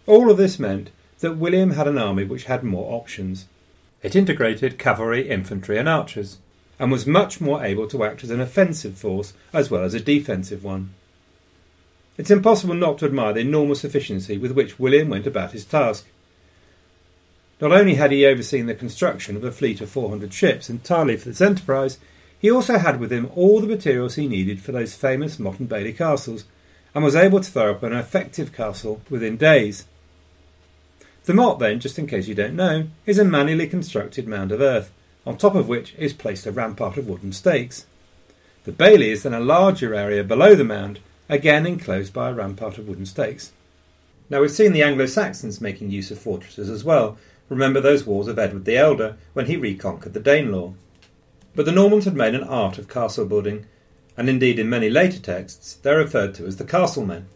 All 0.06 0.30
of 0.30 0.36
this 0.36 0.60
meant 0.60 0.90
that 1.18 1.36
William 1.36 1.72
had 1.72 1.88
an 1.88 1.98
army 1.98 2.24
which 2.24 2.44
had 2.44 2.62
more 2.62 2.94
options. 2.94 3.46
It 4.02 4.14
integrated 4.14 4.78
cavalry, 4.78 5.28
infantry, 5.28 5.76
and 5.76 5.88
archers, 5.88 6.38
and 6.78 6.92
was 6.92 7.06
much 7.06 7.40
more 7.40 7.64
able 7.64 7.88
to 7.88 8.04
act 8.04 8.22
as 8.22 8.30
an 8.30 8.40
offensive 8.40 8.96
force 8.96 9.32
as 9.52 9.70
well 9.70 9.82
as 9.82 9.94
a 9.94 10.00
defensive 10.00 10.62
one. 10.62 10.94
It's 12.16 12.30
impossible 12.30 12.74
not 12.74 12.98
to 12.98 13.06
admire 13.06 13.32
the 13.32 13.40
enormous 13.40 13.84
efficiency 13.84 14.38
with 14.38 14.52
which 14.52 14.78
William 14.78 15.08
went 15.08 15.26
about 15.26 15.52
his 15.52 15.64
task. 15.64 16.06
Not 17.60 17.72
only 17.72 17.94
had 17.94 18.10
he 18.10 18.26
overseen 18.26 18.66
the 18.66 18.74
construction 18.74 19.36
of 19.36 19.44
a 19.44 19.52
fleet 19.52 19.80
of 19.80 19.90
400 19.90 20.32
ships 20.32 20.68
entirely 20.68 21.16
for 21.16 21.28
this 21.28 21.40
enterprise, 21.40 21.98
he 22.38 22.50
also 22.50 22.78
had 22.78 23.00
with 23.00 23.12
him 23.12 23.30
all 23.34 23.60
the 23.60 23.66
materials 23.66 24.16
he 24.16 24.28
needed 24.28 24.60
for 24.60 24.72
those 24.72 24.94
famous 24.94 25.38
Motte 25.38 25.60
and 25.60 25.68
Bailey 25.68 25.92
castles, 25.92 26.44
and 26.94 27.02
was 27.02 27.16
able 27.16 27.40
to 27.40 27.50
throw 27.50 27.72
up 27.72 27.82
an 27.82 27.92
effective 27.92 28.52
castle 28.52 29.00
within 29.08 29.36
days. 29.36 29.86
The 31.24 31.34
motte, 31.34 31.58
then, 31.58 31.80
just 31.80 31.98
in 31.98 32.06
case 32.06 32.28
you 32.28 32.34
don't 32.34 32.54
know, 32.54 32.88
is 33.06 33.18
a 33.18 33.24
manually 33.24 33.66
constructed 33.66 34.28
mound 34.28 34.52
of 34.52 34.60
earth, 34.60 34.92
on 35.26 35.38
top 35.38 35.54
of 35.54 35.68
which 35.68 35.94
is 35.96 36.12
placed 36.12 36.46
a 36.46 36.52
rampart 36.52 36.98
of 36.98 37.08
wooden 37.08 37.32
stakes. 37.32 37.86
The 38.64 38.72
bailey 38.72 39.10
is 39.10 39.22
then 39.22 39.32
a 39.32 39.40
larger 39.40 39.94
area 39.94 40.22
below 40.22 40.54
the 40.54 40.64
mound, 40.64 41.00
again 41.28 41.66
enclosed 41.66 42.12
by 42.12 42.28
a 42.28 42.34
rampart 42.34 42.76
of 42.76 42.86
wooden 42.86 43.06
stakes. 43.06 43.52
Now 44.30 44.40
we've 44.40 44.50
seen 44.50 44.72
the 44.72 44.82
Anglo 44.82 45.06
Saxons 45.06 45.60
making 45.60 45.90
use 45.90 46.10
of 46.10 46.18
fortresses 46.18 46.70
as 46.70 46.82
well. 46.82 47.18
Remember 47.48 47.80
those 47.80 48.06
wars 48.06 48.26
of 48.26 48.38
Edward 48.38 48.64
the 48.64 48.76
Elder 48.76 49.16
when 49.34 49.46
he 49.46 49.56
reconquered 49.56 50.14
the 50.14 50.20
Danelaw. 50.20 50.74
But 51.54 51.66
the 51.66 51.72
Normans 51.72 52.06
had 52.06 52.16
made 52.16 52.34
an 52.34 52.42
art 52.42 52.78
of 52.78 52.88
castle 52.88 53.26
building, 53.26 53.66
and 54.16 54.28
indeed 54.28 54.58
in 54.58 54.68
many 54.68 54.88
later 54.88 55.20
texts 55.20 55.74
they're 55.74 55.98
referred 55.98 56.34
to 56.34 56.46
as 56.46 56.56
the 56.56 56.64
castlemen. 56.64 57.26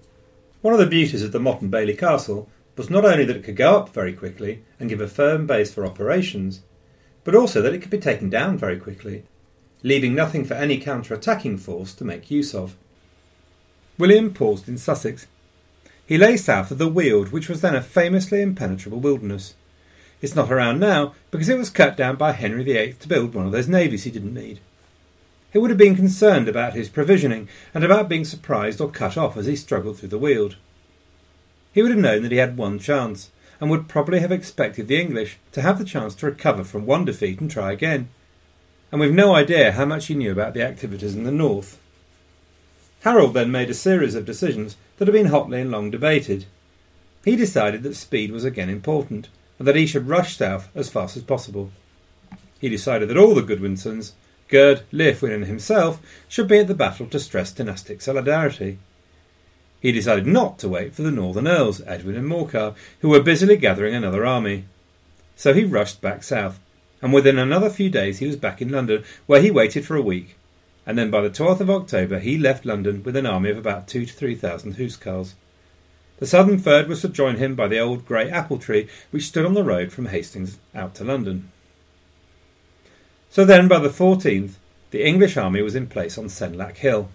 One 0.62 0.72
of 0.72 0.80
the 0.80 0.86
beauties 0.86 1.22
of 1.22 1.32
the 1.32 1.38
Motte 1.38 1.60
and 1.60 1.70
Bailey 1.70 1.94
Castle 1.94 2.48
was 2.76 2.88
not 2.88 3.04
only 3.04 3.24
that 3.24 3.36
it 3.36 3.44
could 3.44 3.56
go 3.56 3.76
up 3.76 3.90
very 3.90 4.12
quickly 4.12 4.62
and 4.80 4.88
give 4.88 5.00
a 5.00 5.08
firm 5.08 5.46
base 5.46 5.72
for 5.72 5.84
operations, 5.84 6.62
but 7.22 7.34
also 7.34 7.60
that 7.60 7.74
it 7.74 7.82
could 7.82 7.90
be 7.90 7.98
taken 7.98 8.30
down 8.30 8.56
very 8.56 8.78
quickly, 8.78 9.24
leaving 9.82 10.14
nothing 10.14 10.44
for 10.44 10.54
any 10.54 10.78
counter 10.78 11.12
attacking 11.12 11.58
force 11.58 11.92
to 11.94 12.04
make 12.04 12.30
use 12.30 12.54
of. 12.54 12.76
William 13.98 14.32
paused 14.32 14.68
in 14.68 14.78
Sussex. 14.78 15.26
He 16.08 16.16
lay 16.16 16.38
south 16.38 16.70
of 16.70 16.78
the 16.78 16.88
Weald, 16.88 17.32
which 17.32 17.50
was 17.50 17.60
then 17.60 17.74
a 17.74 17.82
famously 17.82 18.40
impenetrable 18.40 18.98
wilderness. 18.98 19.54
It's 20.22 20.34
not 20.34 20.50
around 20.50 20.80
now 20.80 21.12
because 21.30 21.50
it 21.50 21.58
was 21.58 21.68
cut 21.68 21.98
down 21.98 22.16
by 22.16 22.32
Henry 22.32 22.64
VIII 22.64 22.94
to 22.94 23.08
build 23.08 23.34
one 23.34 23.44
of 23.44 23.52
those 23.52 23.68
navies 23.68 24.04
he 24.04 24.10
didn't 24.10 24.32
need. 24.32 24.58
He 25.52 25.58
would 25.58 25.68
have 25.68 25.78
been 25.78 25.96
concerned 25.96 26.48
about 26.48 26.72
his 26.72 26.88
provisioning 26.88 27.46
and 27.74 27.84
about 27.84 28.08
being 28.08 28.24
surprised 28.24 28.80
or 28.80 28.90
cut 28.90 29.18
off 29.18 29.36
as 29.36 29.44
he 29.44 29.54
struggled 29.54 29.98
through 29.98 30.08
the 30.08 30.18
Weald. 30.18 30.56
He 31.74 31.82
would 31.82 31.90
have 31.90 32.00
known 32.00 32.22
that 32.22 32.32
he 32.32 32.38
had 32.38 32.56
one 32.56 32.78
chance, 32.78 33.30
and 33.60 33.68
would 33.68 33.86
probably 33.86 34.20
have 34.20 34.32
expected 34.32 34.88
the 34.88 34.98
English 34.98 35.36
to 35.52 35.60
have 35.60 35.78
the 35.78 35.84
chance 35.84 36.14
to 36.14 36.26
recover 36.26 36.64
from 36.64 36.86
one 36.86 37.04
defeat 37.04 37.38
and 37.38 37.50
try 37.50 37.70
again. 37.70 38.08
And 38.90 38.98
we've 38.98 39.12
no 39.12 39.34
idea 39.34 39.72
how 39.72 39.84
much 39.84 40.06
he 40.06 40.14
knew 40.14 40.32
about 40.32 40.54
the 40.54 40.62
activities 40.62 41.14
in 41.14 41.24
the 41.24 41.30
north. 41.30 41.78
Harold 43.02 43.34
then 43.34 43.50
made 43.50 43.70
a 43.70 43.74
series 43.74 44.14
of 44.14 44.24
decisions 44.24 44.76
that 44.96 45.06
have 45.06 45.12
been 45.12 45.26
hotly 45.26 45.60
and 45.60 45.70
long 45.70 45.90
debated. 45.90 46.46
He 47.24 47.36
decided 47.36 47.82
that 47.82 47.94
speed 47.94 48.32
was 48.32 48.44
again 48.44 48.68
important, 48.68 49.28
and 49.58 49.68
that 49.68 49.76
he 49.76 49.86
should 49.86 50.08
rush 50.08 50.36
south 50.36 50.68
as 50.74 50.90
fast 50.90 51.16
as 51.16 51.22
possible. 51.22 51.70
He 52.60 52.68
decided 52.68 53.08
that 53.08 53.16
all 53.16 53.34
the 53.34 53.42
Godwinsons, 53.42 54.12
Gyrth, 54.48 54.82
Leofwin, 54.92 55.32
and 55.32 55.44
himself 55.44 56.00
should 56.26 56.48
be 56.48 56.58
at 56.58 56.68
the 56.68 56.74
battle 56.74 57.06
to 57.06 57.20
stress 57.20 57.52
dynastic 57.52 58.00
solidarity. 58.00 58.78
He 59.80 59.92
decided 59.92 60.26
not 60.26 60.58
to 60.58 60.68
wait 60.68 60.94
for 60.94 61.02
the 61.02 61.12
Northern 61.12 61.46
Earls, 61.46 61.80
Edwin 61.86 62.16
and 62.16 62.26
Morcar, 62.26 62.74
who 63.00 63.10
were 63.10 63.22
busily 63.22 63.56
gathering 63.56 63.94
another 63.94 64.26
army. 64.26 64.64
So 65.36 65.54
he 65.54 65.64
rushed 65.64 66.00
back 66.00 66.24
south, 66.24 66.58
and 67.00 67.12
within 67.12 67.38
another 67.38 67.70
few 67.70 67.90
days 67.90 68.18
he 68.18 68.26
was 68.26 68.36
back 68.36 68.60
in 68.60 68.70
London, 68.70 69.04
where 69.26 69.40
he 69.40 69.52
waited 69.52 69.86
for 69.86 69.94
a 69.94 70.02
week, 70.02 70.36
and 70.88 70.98
then 70.98 71.10
by 71.10 71.20
the 71.20 71.30
12th 71.30 71.60
of 71.60 71.70
October 71.70 72.18
he 72.18 72.36
left 72.36 72.64
London 72.64 73.04
with 73.04 73.14
an 73.14 73.26
army 73.26 73.50
of 73.50 73.58
about 73.58 73.86
two 73.86 74.04
to 74.04 74.12
three 74.12 74.34
thousand 74.34 74.76
housecarls. 74.76 75.34
The 76.18 76.26
southern 76.26 76.58
fyrd 76.58 76.88
was 76.88 77.02
to 77.02 77.08
join 77.08 77.36
him 77.36 77.54
by 77.54 77.68
the 77.68 77.78
old 77.78 78.04
grey 78.04 78.28
apple 78.28 78.58
tree 78.58 78.88
which 79.12 79.26
stood 79.26 79.46
on 79.46 79.54
the 79.54 79.62
road 79.62 79.92
from 79.92 80.06
Hastings 80.06 80.58
out 80.74 80.96
to 80.96 81.04
London. 81.04 81.52
So 83.30 83.44
then, 83.44 83.68
by 83.68 83.78
the 83.78 83.90
14th, 83.90 84.54
the 84.90 85.06
English 85.06 85.36
army 85.36 85.60
was 85.60 85.74
in 85.74 85.86
place 85.86 86.16
on 86.16 86.24
Senlac 86.24 86.78
Hill 86.78 87.10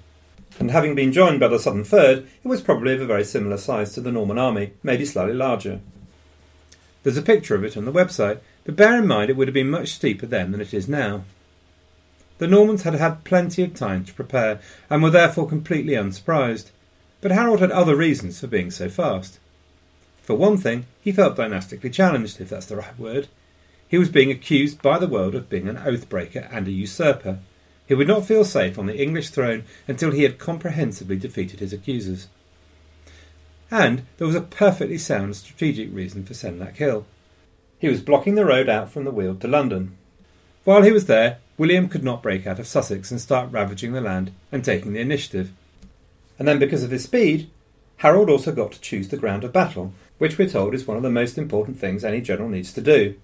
and 0.59 0.71
having 0.71 0.95
been 0.95 1.11
joined 1.11 1.39
by 1.39 1.47
the 1.47 1.59
Southern 1.59 1.83
Fyrd, 1.83 2.27
it 2.43 2.47
was 2.47 2.61
probably 2.61 2.93
of 2.93 3.01
a 3.01 3.05
very 3.05 3.23
similar 3.23 3.57
size 3.57 3.93
to 3.93 4.01
the 4.01 4.11
Norman 4.11 4.37
army, 4.37 4.73
maybe 4.83 5.05
slightly 5.05 5.33
larger. 5.33 5.79
There's 7.01 7.17
a 7.17 7.23
picture 7.23 7.55
of 7.55 7.63
it 7.63 7.75
on 7.75 7.85
the 7.85 7.91
website, 7.91 8.39
but 8.63 8.75
bear 8.75 8.97
in 8.97 9.07
mind 9.07 9.29
it 9.29 9.35
would 9.35 9.47
have 9.47 9.53
been 9.53 9.69
much 9.69 9.89
steeper 9.89 10.25
then 10.25 10.51
than 10.51 10.61
it 10.61 10.73
is 10.73 10.87
now. 10.87 11.23
The 12.39 12.47
Normans 12.47 12.83
had 12.83 12.95
had 12.95 13.23
plenty 13.23 13.63
of 13.63 13.73
time 13.73 14.03
to 14.05 14.13
prepare, 14.13 14.59
and 14.89 15.01
were 15.01 15.09
therefore 15.09 15.47
completely 15.47 15.95
unsurprised, 15.95 16.71
but 17.21 17.31
Harold 17.31 17.59
had 17.59 17.71
other 17.71 17.95
reasons 17.95 18.39
for 18.39 18.47
being 18.47 18.71
so 18.71 18.89
fast. 18.89 19.39
For 20.21 20.35
one 20.35 20.57
thing, 20.57 20.85
he 21.01 21.11
felt 21.11 21.35
dynastically 21.35 21.89
challenged, 21.89 22.41
if 22.41 22.49
that's 22.49 22.65
the 22.65 22.77
right 22.77 22.97
word. 22.97 23.27
He 23.87 23.97
was 23.97 24.09
being 24.09 24.31
accused 24.31 24.81
by 24.81 24.97
the 24.97 25.07
world 25.07 25.35
of 25.35 25.49
being 25.49 25.67
an 25.67 25.77
oath 25.77 26.09
breaker 26.09 26.47
and 26.51 26.67
a 26.67 26.71
usurper, 26.71 27.39
he 27.85 27.93
would 27.93 28.07
not 28.07 28.25
feel 28.25 28.45
safe 28.45 28.79
on 28.79 28.85
the 28.85 29.01
English 29.01 29.29
throne 29.29 29.63
until 29.87 30.11
he 30.11 30.23
had 30.23 30.39
comprehensively 30.39 31.17
defeated 31.17 31.59
his 31.59 31.73
accusers. 31.73 32.27
And 33.69 34.03
there 34.17 34.27
was 34.27 34.35
a 34.35 34.41
perfectly 34.41 34.97
sound 34.97 35.35
strategic 35.35 35.93
reason 35.93 36.23
for 36.23 36.33
Senlac 36.33 36.77
Hill. 36.77 37.05
He 37.79 37.89
was 37.89 38.01
blocking 38.01 38.35
the 38.35 38.45
road 38.45 38.69
out 38.69 38.89
from 38.89 39.03
the 39.03 39.11
Weald 39.11 39.41
to 39.41 39.47
London. 39.47 39.97
While 40.63 40.83
he 40.83 40.91
was 40.91 41.07
there, 41.07 41.39
William 41.57 41.89
could 41.89 42.03
not 42.03 42.23
break 42.23 42.47
out 42.47 42.57
of 42.57 42.67
Sussex 42.67 43.11
and 43.11 43.19
start 43.19 43.51
ravaging 43.51 43.91
the 43.91 44.01
land 44.01 44.31
and 44.51 44.63
taking 44.63 44.93
the 44.93 45.01
initiative. 45.01 45.51
And 46.39 46.47
then, 46.47 46.57
because 46.57 46.83
of 46.83 46.91
his 46.91 47.03
speed, 47.03 47.49
Harold 47.97 48.29
also 48.29 48.51
got 48.51 48.71
to 48.71 48.81
choose 48.81 49.09
the 49.09 49.17
ground 49.17 49.43
of 49.43 49.53
battle, 49.53 49.93
which 50.17 50.37
we're 50.37 50.49
told 50.49 50.73
is 50.73 50.87
one 50.87 50.97
of 50.97 51.03
the 51.03 51.09
most 51.09 51.37
important 51.37 51.79
things 51.79 52.03
any 52.03 52.21
general 52.21 52.49
needs 52.49 52.71
to 52.73 52.81
do. 52.81 53.15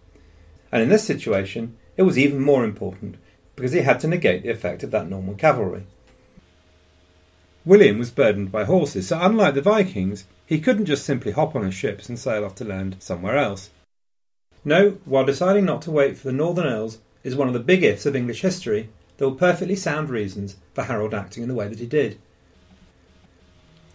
And 0.71 0.83
in 0.83 0.89
this 0.89 1.03
situation, 1.03 1.77
it 1.97 2.03
was 2.03 2.17
even 2.17 2.41
more 2.41 2.63
important 2.63 3.15
because 3.55 3.71
he 3.71 3.81
had 3.81 3.99
to 4.01 4.07
negate 4.07 4.43
the 4.43 4.49
effect 4.49 4.83
of 4.83 4.91
that 4.91 5.09
Norman 5.09 5.35
cavalry. 5.35 5.83
William 7.65 7.99
was 7.99 8.11
burdened 8.11 8.51
by 8.51 8.63
horses, 8.63 9.07
so 9.07 9.19
unlike 9.21 9.53
the 9.53 9.61
Vikings, 9.61 10.25
he 10.45 10.59
couldn't 10.59 10.85
just 10.85 11.05
simply 11.05 11.31
hop 11.31 11.55
on 11.55 11.63
his 11.63 11.73
ships 11.73 12.09
and 12.09 12.17
sail 12.17 12.45
off 12.45 12.55
to 12.55 12.65
land 12.65 12.97
somewhere 12.99 13.37
else. 13.37 13.69
No, 14.63 14.97
while 15.05 15.25
deciding 15.25 15.65
not 15.65 15.81
to 15.83 15.91
wait 15.91 16.17
for 16.17 16.27
the 16.27 16.33
Northern 16.33 16.67
Earls 16.67 16.99
is 17.23 17.35
one 17.35 17.47
of 17.47 17.53
the 17.53 17.59
big 17.59 17.83
ifs 17.83 18.05
of 18.05 18.15
English 18.15 18.41
history, 18.41 18.89
there 19.17 19.27
were 19.27 19.35
perfectly 19.35 19.75
sound 19.75 20.09
reasons 20.09 20.55
for 20.73 20.83
Harold 20.83 21.13
acting 21.13 21.43
in 21.43 21.49
the 21.49 21.55
way 21.55 21.67
that 21.67 21.79
he 21.79 21.85
did. 21.85 22.19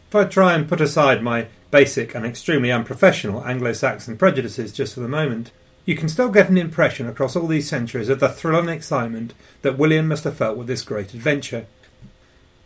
If 0.08 0.14
I 0.14 0.24
try 0.24 0.54
and 0.54 0.68
put 0.68 0.80
aside 0.80 1.22
my 1.22 1.48
basic 1.70 2.14
and 2.14 2.24
extremely 2.24 2.70
unprofessional 2.70 3.44
Anglo 3.44 3.72
Saxon 3.72 4.16
prejudices 4.16 4.72
just 4.72 4.94
for 4.94 5.00
the 5.00 5.08
moment, 5.08 5.50
you 5.84 5.96
can 5.96 6.08
still 6.08 6.28
get 6.28 6.48
an 6.48 6.56
impression 6.56 7.08
across 7.08 7.34
all 7.34 7.46
these 7.46 7.68
centuries 7.68 8.08
of 8.08 8.20
the 8.20 8.28
thrill 8.28 8.60
and 8.60 8.70
excitement 8.70 9.34
that 9.62 9.76
William 9.76 10.06
must 10.08 10.24
have 10.24 10.37
felt 10.37 10.56
with 10.56 10.66
this 10.66 10.82
great 10.82 11.12
adventure. 11.14 11.66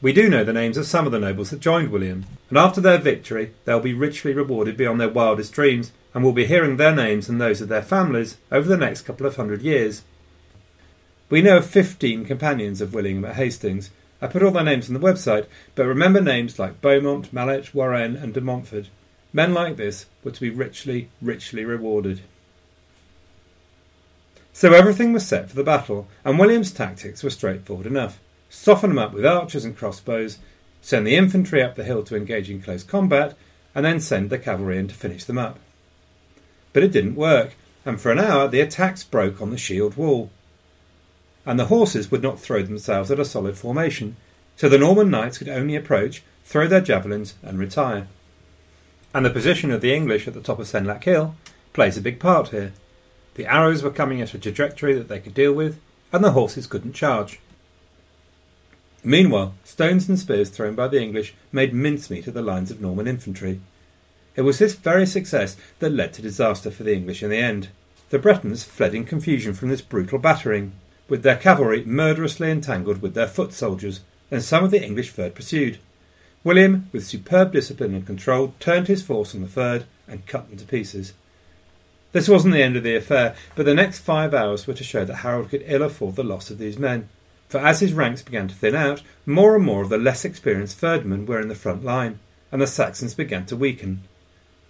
We 0.01 0.13
do 0.13 0.29
know 0.29 0.45
the 0.45 0.53
names 0.53 0.77
of 0.77 0.87
some 0.87 1.07
of 1.07 1.13
the 1.13 1.19
nobles 1.19 1.51
that 1.51 1.61
joined 1.61 1.91
William, 1.91 2.27
and 2.51 2.59
after 2.59 2.81
their 2.81 2.99
victory 2.99 3.55
they'll 3.65 3.81
be 3.81 3.95
richly 3.95 4.33
rewarded 4.33 4.77
beyond 4.77 5.01
their 5.01 5.09
wildest 5.09 5.53
dreams, 5.53 5.91
and 6.15 6.23
we'll 6.23 6.33
be 6.33 6.47
hearing 6.47 6.77
their 6.77 6.95
names 6.95 7.29
and 7.29 7.41
those 7.41 7.61
of 7.61 7.69
their 7.69 7.83
families 7.83 8.37
over 8.53 8.69
the 8.69 8.77
next 8.77 9.03
couple 9.03 9.27
of 9.27 9.37
hundred 9.37 9.63
years. 9.63 10.03
We 11.31 11.43
know 11.43 11.59
of 11.59 11.67
15 11.67 12.25
companions 12.25 12.81
of 12.81 12.95
William 12.95 13.25
at 13.25 13.37
Hastings. 13.37 13.91
I 14.21 14.29
put 14.29 14.43
all 14.43 14.51
their 14.51 14.65
names 14.65 14.89
on 14.89 14.95
the 14.95 15.01
website, 15.01 15.47
but 15.75 15.85
remember 15.85 16.21
names 16.23 16.59
like 16.59 16.81
Beaumont, 16.81 17.33
Mallet, 17.33 17.75
Warren, 17.75 18.17
and 18.17 18.33
de 18.33 18.41
Montfort. 18.41 18.89
Men 19.33 19.53
like 19.53 19.77
this 19.77 20.07
were 20.25 20.31
to 20.31 20.41
be 20.41 20.49
richly, 20.49 21.11
richly 21.21 21.65
rewarded. 21.65 22.23
So 24.55 24.73
everything 24.73 25.13
was 25.13 25.27
set 25.27 25.51
for 25.51 25.55
the 25.55 25.63
battle, 25.63 26.09
and 26.25 26.39
William's 26.39 26.73
tactics 26.73 27.23
were 27.23 27.31
straightforward 27.31 27.87
enough. 27.87 28.19
Soften 28.49 28.91
them 28.91 28.99
up 28.99 29.13
with 29.13 29.27
archers 29.27 29.67
and 29.67 29.77
crossbows, 29.77 30.39
send 30.81 31.07
the 31.07 31.15
infantry 31.15 31.63
up 31.63 31.75
the 31.75 31.85
hill 31.85 32.03
to 32.05 32.17
engage 32.17 32.49
in 32.49 32.63
close 32.63 32.83
combat, 32.83 33.37
and 33.75 33.85
then 33.85 34.01
send 34.01 34.31
the 34.31 34.39
cavalry 34.39 34.79
in 34.79 34.89
to 34.89 34.95
finish 34.95 35.25
them 35.25 35.39
up. 35.39 35.59
But 36.73 36.83
it 36.83 36.91
didn't 36.91 37.15
work, 37.17 37.55
and 37.85 38.01
for 38.01 38.11
an 38.11 38.19
hour 38.19 38.49
the 38.49 38.61
attacks 38.61 39.05
broke 39.05 39.43
on 39.43 39.51
the 39.51 39.59
shield 39.59 39.97
wall. 39.97 40.31
And 41.49 41.59
the 41.59 41.69
horses 41.69 42.11
would 42.11 42.23
not 42.23 42.39
throw 42.39 42.63
themselves 42.63 43.11
at 43.11 43.19
a 43.19 43.25
solid 43.25 43.57
formation, 43.57 44.17
so 44.55 44.69
the 44.69 44.77
Norman 44.77 45.09
knights 45.09 45.39
could 45.39 45.49
only 45.49 45.77
approach, 45.77 46.23
throw 46.45 46.69
their 46.69 46.83
javelins, 46.83 47.37
and 47.43 47.59
retire. 47.59 48.07
And 49.15 49.25
the 49.25 49.31
position 49.31 49.71
of 49.71 49.81
the 49.81 49.95
English 49.95 50.29
at 50.29 50.35
the 50.35 50.43
top 50.43 50.59
of 50.59 50.67
Senlac 50.67 51.05
Hill 51.05 51.35
plays 51.73 51.97
a 51.97 52.03
big 52.03 52.21
part 52.21 52.49
here. 52.49 52.75
The 53.37 53.47
arrows 53.47 53.83
were 53.83 53.91
coming 53.91 54.21
at 54.21 54.35
a 54.35 54.39
trajectory 54.39 54.93
that 54.93 55.09
they 55.09 55.21
could 55.21 55.33
deal 55.33 55.55
with, 55.55 55.81
and 56.13 56.23
the 56.23 56.33
horses 56.33 56.67
couldn't 56.67 56.93
charge. 56.93 57.41
Meanwhile, 59.03 59.55
stones 59.65 60.07
and 60.07 60.19
spears 60.19 60.51
thrown 60.51 60.75
by 60.75 60.89
the 60.89 61.01
English 61.01 61.33
made 61.51 61.73
mincemeat 61.73 62.27
of 62.27 62.35
the 62.35 62.43
lines 62.43 62.71
of 62.71 62.83
Norman 62.83 63.09
infantry. 63.09 63.59
It 64.37 64.43
was 64.43 64.59
this 64.59 64.75
very 64.75 65.07
success 65.07 65.57
that 65.79 65.95
led 65.95 66.13
to 66.13 66.21
disaster 66.21 66.71
for 66.71 66.83
the 66.83 66.95
English 66.95 67.23
in 67.23 67.31
the 67.31 67.39
end. 67.39 67.69
The 68.11 68.19
Bretons 68.19 68.65
fled 68.65 68.95
in 68.95 69.07
confusion 69.07 69.55
from 69.55 69.71
this 69.71 69.81
brutal 69.81 70.19
battering, 70.19 70.73
with 71.09 71.23
their 71.23 71.37
cavalry 71.37 71.85
murderously 71.85 72.51
entangled 72.51 73.03
with 73.03 73.15
their 73.15 73.27
foot 73.27 73.53
soldiers, 73.53 74.01
and 74.31 74.43
some 74.43 74.65
of 74.65 74.71
the 74.71 74.83
English 74.83 75.13
Fyrd 75.13 75.35
pursued. 75.35 75.79
William, 76.45 76.89
with 76.93 77.07
superb 77.07 77.53
discipline 77.53 77.95
and 77.95 78.07
control, 78.07 78.55
turned 78.61 78.89
his 78.89 79.03
force 79.03 79.35
on 79.35 79.41
the 79.41 79.49
Fyrd 79.49 79.85
and 80.07 80.27
cut 80.27 80.49
them 80.49 80.59
to 80.59 80.65
pieces. 80.65 81.13
This 82.13 82.29
wasn't 82.29 82.55
the 82.55 82.63
end 82.63 82.77
of 82.77 82.83
the 82.83 82.97
affair, 82.97 83.35
but 83.55 83.67
the 83.67 83.75
next 83.75 83.99
five 83.99 84.33
hours 84.33 84.67
were 84.67 84.75
to 84.75 84.85
show 84.85 85.05
that 85.05 85.17
Harold 85.17 85.51
could 85.51 85.65
ill 85.67 85.83
afford 85.83 86.17
the 86.17 86.25
loss 86.25 86.51
of 86.51 86.59
these 86.59 86.79
men. 86.79 87.09
For 87.49 87.59
as 87.59 87.81
his 87.81 87.93
ranks 87.93 88.23
began 88.23 88.49
to 88.49 88.55
thin 88.55 88.75
out, 88.75 89.03
more 89.27 89.57
and 89.57 89.65
more 89.65 89.83
of 89.83 89.89
the 89.89 89.99
less 89.99 90.25
experienced 90.25 90.81
Fyrdmen 90.81 91.27
were 91.27 91.41
in 91.41 91.49
the 91.49 91.55
front 91.55 91.85
line, 91.85 92.19
and 92.51 92.63
the 92.63 92.67
Saxons 92.67 93.15
began 93.15 93.45
to 93.47 93.57
weaken. 93.57 94.03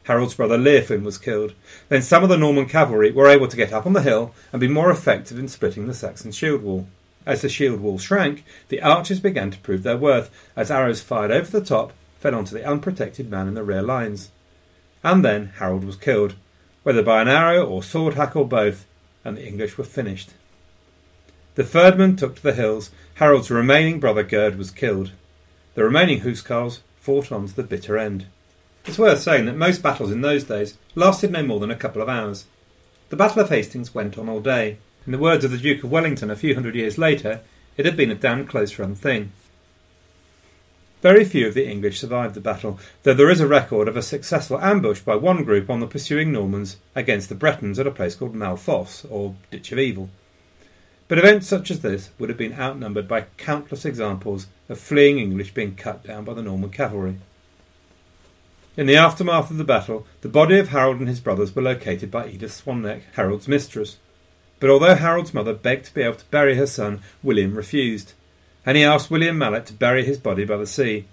Harold's 0.09 0.33
brother 0.33 0.57
Leofwin 0.57 1.03
was 1.03 1.19
killed. 1.19 1.53
Then 1.91 2.01
some 2.01 2.23
of 2.23 2.31
the 2.31 2.39
Norman 2.39 2.65
cavalry 2.65 3.13
were 3.13 3.29
able 3.29 3.47
to 3.47 3.57
get 3.57 3.75
up 3.75 3.85
on 3.85 3.93
the 3.93 4.01
hill 4.01 4.35
and 4.53 4.59
be 4.59 4.67
more 4.67 4.91
effective 4.91 5.39
in 5.39 5.49
splitting 5.49 5.87
the 5.87 5.93
Saxon 5.93 6.33
shield 6.33 6.63
wall. 6.63 6.89
As 7.27 7.43
the 7.43 7.51
shield 7.51 7.81
wall 7.81 7.99
shrank, 7.99 8.43
the 8.71 8.81
archers 8.81 9.21
began 9.21 9.51
to 9.51 9.59
prove 9.59 9.83
their 9.83 9.99
worth, 9.99 10.31
as 10.57 10.71
arrows 10.71 11.03
fired 11.03 11.31
over 11.31 11.51
the 11.51 11.63
top 11.63 11.93
fell 12.21 12.35
onto 12.35 12.55
the 12.55 12.67
unprotected 12.67 13.31
man 13.31 13.49
in 13.49 13.53
the 13.53 13.63
rear 13.63 13.83
lines. 13.83 14.31
And 15.05 15.23
then 15.23 15.53
Harold 15.59 15.85
was 15.85 15.97
killed, 15.97 16.37
whether 16.85 17.03
by 17.03 17.21
an 17.21 17.29
arrow 17.29 17.67
or 17.67 17.83
sword 17.83 18.15
hack 18.15 18.35
or 18.35 18.49
both, 18.49 18.87
and 19.27 19.37
the 19.37 19.47
English 19.47 19.77
were 19.77 19.85
finished. 19.85 20.31
The 21.55 21.65
Fyrdmen 21.65 22.17
took 22.17 22.37
to 22.37 22.43
the 22.43 22.55
hills. 22.55 22.91
Harold's 23.17 23.51
remaining 23.51 24.01
brother 24.01 24.23
Gyrth 24.23 24.57
was 24.57 24.71
killed. 24.71 25.13
The 25.75 25.85
remaining 25.85 26.23
Huscarls 26.23 26.81
fought 26.99 27.31
on 27.31 27.47
to 27.47 27.55
the 27.55 27.63
bitter 27.63 27.99
end. 27.99 28.25
It's 28.89 28.99
worth 28.99 29.21
saying 29.21 29.45
that 29.45 29.55
most 29.55 29.83
battles 29.83 30.11
in 30.11 30.23
those 30.23 30.45
days 30.45 30.79
lasted 30.95 31.31
no 31.31 31.43
more 31.43 31.61
than 31.61 31.71
a 31.71 31.77
couple 31.77 32.01
of 32.01 32.09
hours. 32.09 32.47
The 33.11 33.17
Battle 33.17 33.43
of 33.43 33.51
Hastings 33.51 33.95
went 33.95 34.17
on 34.17 34.31
all 34.31 34.41
day. 34.41 34.79
In 35.05 35.13
the 35.13 35.19
words 35.19 35.45
of 35.45 35.51
the 35.51 35.59
Duke 35.59 35.85
of 35.85 35.91
Wellington 35.91 36.31
a 36.31 36.37
few 36.37 36.55
hundred 36.55 36.75
years 36.75 36.97
later, 36.97 37.43
it 37.77 37.85
had 37.85 37.99
been 37.99 38.11
a 38.11 38.15
damn 38.15 38.47
close 38.47 38.79
run 38.79 38.95
thing. 38.95 39.33
Very 41.03 41.27
few 41.27 41.47
of 41.47 41.53
the 41.53 41.69
English 41.69 42.01
survived 42.01 42.33
the 42.33 42.41
battle, 42.41 42.81
though 43.03 43.13
there 43.13 43.29
is 43.29 43.43
a 43.43 43.47
record 43.47 43.89
of 43.89 43.97
a 43.99 44.01
successful 44.01 44.59
ambush 44.59 45.01
by 45.01 45.17
one 45.17 45.45
group 45.45 45.69
on 45.69 45.81
the 45.81 45.87
pursuing 45.87 46.33
Normans 46.33 46.79
against 46.95 47.29
the 47.29 47.35
Bretons 47.35 47.79
at 47.79 47.87
a 47.87 47.91
place 47.91 48.17
called 48.17 48.35
Malfosse, 48.35 49.05
or 49.11 49.35
Ditch 49.51 49.71
of 49.71 49.79
Evil. 49.79 50.09
But 51.09 51.19
events 51.19 51.47
such 51.47 51.71
as 51.71 51.81
this 51.81 52.09
would 52.19 52.31
have 52.31 52.39
been 52.39 52.59
outnumbered 52.59 53.07
by 53.07 53.27
countless 53.37 53.85
examples 53.85 54.47
of 54.71 54.81
fleeing 54.81 55.19
English 55.19 55.53
being 55.53 55.75
cut 55.77 56.05
down 56.05 56.25
by 56.25 56.33
the 56.33 56.43
Norman 56.43 56.71
cavalry. 56.71 57.19
In 58.79 58.87
the 58.87 58.97
aftermath 58.97 59.51
of 59.51 59.59
the 59.59 59.65
battle, 59.65 60.07
the 60.21 60.29
body 60.29 60.57
of 60.57 60.69
Harold 60.69 61.01
and 61.01 61.09
his 61.09 61.19
brothers 61.19 61.53
were 61.53 61.61
located 61.61 62.13
by 62.13 62.29
Edith 62.29 62.63
Swanneck, 62.65 63.03
Harold's 63.17 63.49
mistress. 63.49 63.99
But 64.61 64.71
although 64.71 64.95
Harold's 64.95 65.35
mother 65.35 65.53
begged 65.53 65.87
to 65.87 65.95
be 65.95 66.03
able 66.03 66.15
to 66.15 66.25
bury 66.27 66.55
her 66.55 66.67
son, 66.67 67.03
William 67.21 67.57
refused 67.57 68.13
and 68.65 68.77
he 68.77 68.85
asked 68.85 69.11
William 69.11 69.37
Malet 69.37 69.67
to 69.67 69.73
bury 69.73 70.05
his 70.05 70.19
body 70.19 70.45
by 70.45 70.57
the 70.57 70.67
sea. 70.67 71.07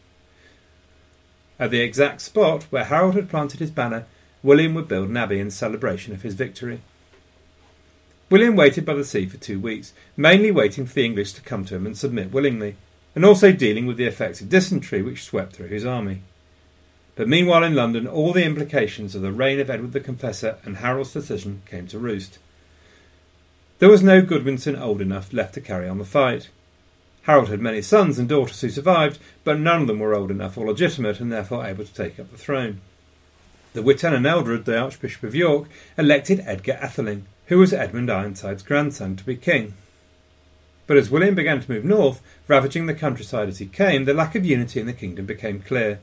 At 1.58 1.71
the 1.71 1.82
exact 1.82 2.21
spot 2.21 2.63
where 2.69 2.84
Harold 2.84 3.15
had 3.15 3.30
planted 3.30 3.60
his 3.60 3.71
banner, 3.71 4.06
William 4.43 4.75
would 4.75 4.88
build 4.88 5.10
an 5.10 5.17
abbey 5.17 5.39
in 5.39 5.49
celebration 5.49 6.13
of 6.13 6.21
his 6.21 6.36
victory. 6.36 6.82
William 8.30 8.56
waited 8.56 8.86
by 8.86 8.93
the 8.93 9.06
sea 9.06 9.25
for 9.25 9.38
two 9.38 9.60
weeks, 9.60 9.91
mainly 10.15 10.51
waiting 10.51 10.86
for 10.86 10.93
the 10.93 11.06
English 11.06 11.34
to 11.34 11.41
come 11.41 11.65
to 11.65 11.75
him 11.75 11.88
and 11.88 11.97
submit 11.97 12.32
willingly, 12.32 12.75
and 13.15 13.25
also 13.25 13.51
dealing 13.51 13.88
with 13.88 13.97
the 13.97 14.06
effects 14.06 14.39
of 14.41 14.49
dysentery 14.49 15.01
which 15.01 15.23
swept 15.23 15.56
through 15.56 15.69
his 15.69 15.86
army. 15.86 16.21
But 17.15 17.30
meanwhile 17.30 17.63
in 17.63 17.75
London, 17.75 18.08
all 18.08 18.34
the 18.34 18.43
implications 18.43 19.15
of 19.15 19.21
the 19.21 19.32
reign 19.32 19.60
of 19.60 19.69
Edward 19.69 19.93
the 19.93 19.99
Confessor 19.99 20.58
and 20.65 20.78
Harold's 20.78 21.13
decision 21.13 21.62
came 21.65 21.88
to 21.88 21.99
roost. 21.99 22.39
There 23.80 23.89
was 23.89 24.04
no 24.04 24.21
Godwinson 24.21 24.75
old 24.75 25.01
enough 25.01 25.34
left 25.34 25.54
to 25.56 25.62
carry 25.62 25.88
on 25.88 25.97
the 25.97 26.06
fight. 26.06 26.49
Harold 27.23 27.49
had 27.49 27.62
many 27.62 27.82
sons 27.82 28.19
and 28.19 28.30
daughters 28.30 28.62
who 28.62 28.69
survived, 28.69 29.17
but 29.43 29.60
none 29.60 29.82
of 29.82 29.88
them 29.88 29.99
were 29.99 30.13
old 30.13 30.30
enough 30.30 30.58
or 30.58 30.67
legitimate 30.67 31.19
and 31.19 31.32
therefore 31.32 31.65
able 31.65 31.84
to 31.84 31.93
take 31.93 32.19
up 32.19 32.32
the 32.32 32.38
throne. 32.38 32.82
The 33.73 33.82
Witan 33.82 34.13
and 34.13 34.25
Eldred, 34.25 34.65
the 34.65 34.78
Archbishop 34.78 35.23
of 35.23 35.36
York, 35.36 35.67
elected 35.97 36.41
Edgar 36.45 36.80
Atheling, 36.82 37.23
who 37.47 37.58
was 37.58 37.73
Edmund 37.73 38.10
Ironside's 38.10 38.63
grandson, 38.63 39.15
to 39.15 39.23
be 39.25 39.36
king. 39.36 39.73
But 40.88 40.97
as 40.97 41.10
William 41.10 41.36
began 41.36 41.62
to 41.62 41.71
move 41.71 41.84
north, 41.84 42.21
ravaging 42.47 42.86
the 42.86 42.93
countryside 42.93 43.49
as 43.49 43.58
he 43.58 43.65
came, 43.65 44.06
the 44.06 44.13
lack 44.13 44.36
of 44.36 44.45
unity 44.45 44.80
in 44.80 44.86
the 44.86 44.93
kingdom 44.93 45.25
became 45.25 45.62
clear. 45.62 45.99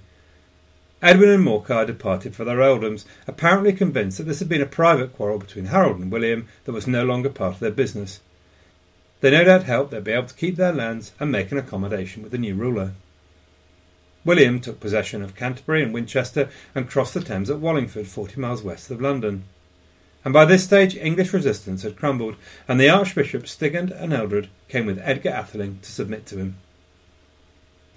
Edwin 1.02 1.30
and 1.30 1.44
Morcar 1.44 1.84
departed 1.84 2.36
for 2.36 2.44
their 2.44 2.58
earldoms, 2.58 3.04
apparently 3.26 3.72
convinced 3.72 4.18
that 4.18 4.24
this 4.24 4.38
had 4.38 4.48
been 4.48 4.62
a 4.62 4.66
private 4.66 5.12
quarrel 5.16 5.38
between 5.38 5.66
Harold 5.66 5.98
and 5.98 6.12
William 6.12 6.46
that 6.64 6.72
was 6.72 6.86
no 6.86 7.04
longer 7.04 7.28
part 7.28 7.54
of 7.54 7.60
their 7.60 7.72
business. 7.72 8.20
They 9.20 9.32
no 9.32 9.42
doubt 9.42 9.64
hoped 9.64 9.90
they'd 9.90 10.04
be 10.04 10.12
able 10.12 10.28
to 10.28 10.34
keep 10.34 10.54
their 10.54 10.72
lands 10.72 11.12
and 11.18 11.32
make 11.32 11.50
an 11.50 11.58
accommodation 11.58 12.22
with 12.22 12.30
the 12.30 12.38
new 12.38 12.54
ruler. 12.54 12.92
William 14.24 14.60
took 14.60 14.78
possession 14.78 15.22
of 15.22 15.34
Canterbury 15.34 15.82
and 15.82 15.92
Winchester 15.92 16.48
and 16.74 16.88
crossed 16.88 17.14
the 17.14 17.20
Thames 17.20 17.50
at 17.50 17.58
Wallingford, 17.58 18.06
forty 18.06 18.40
miles 18.40 18.62
west 18.62 18.88
of 18.88 19.00
London. 19.00 19.42
And 20.24 20.32
by 20.32 20.44
this 20.44 20.62
stage 20.62 20.96
English 20.96 21.32
resistance 21.32 21.82
had 21.82 21.96
crumbled, 21.96 22.36
and 22.68 22.78
the 22.78 22.88
Archbishops 22.88 23.50
Stigand 23.50 23.90
and 23.90 24.12
Eldred 24.12 24.48
came 24.68 24.86
with 24.86 25.00
Edgar 25.00 25.30
Atheling 25.30 25.80
to 25.82 25.90
submit 25.90 26.26
to 26.26 26.38
him. 26.38 26.58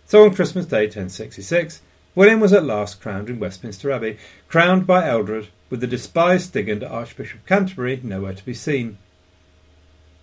So 0.07 0.23
on 0.23 0.33
Christmas 0.33 0.65
Day 0.65 0.85
1066, 0.85 1.81
William 2.15 2.39
was 2.39 2.53
at 2.53 2.63
last 2.63 3.01
crowned 3.01 3.29
in 3.29 3.39
Westminster 3.39 3.91
Abbey, 3.91 4.17
crowned 4.47 4.87
by 4.87 5.05
Eldred, 5.05 5.49
with 5.69 5.81
the 5.81 5.87
despised 5.87 6.53
Stigand 6.53 6.89
Archbishop 6.89 7.45
Canterbury 7.45 7.99
nowhere 8.01 8.33
to 8.33 8.45
be 8.45 8.53
seen. 8.53 8.97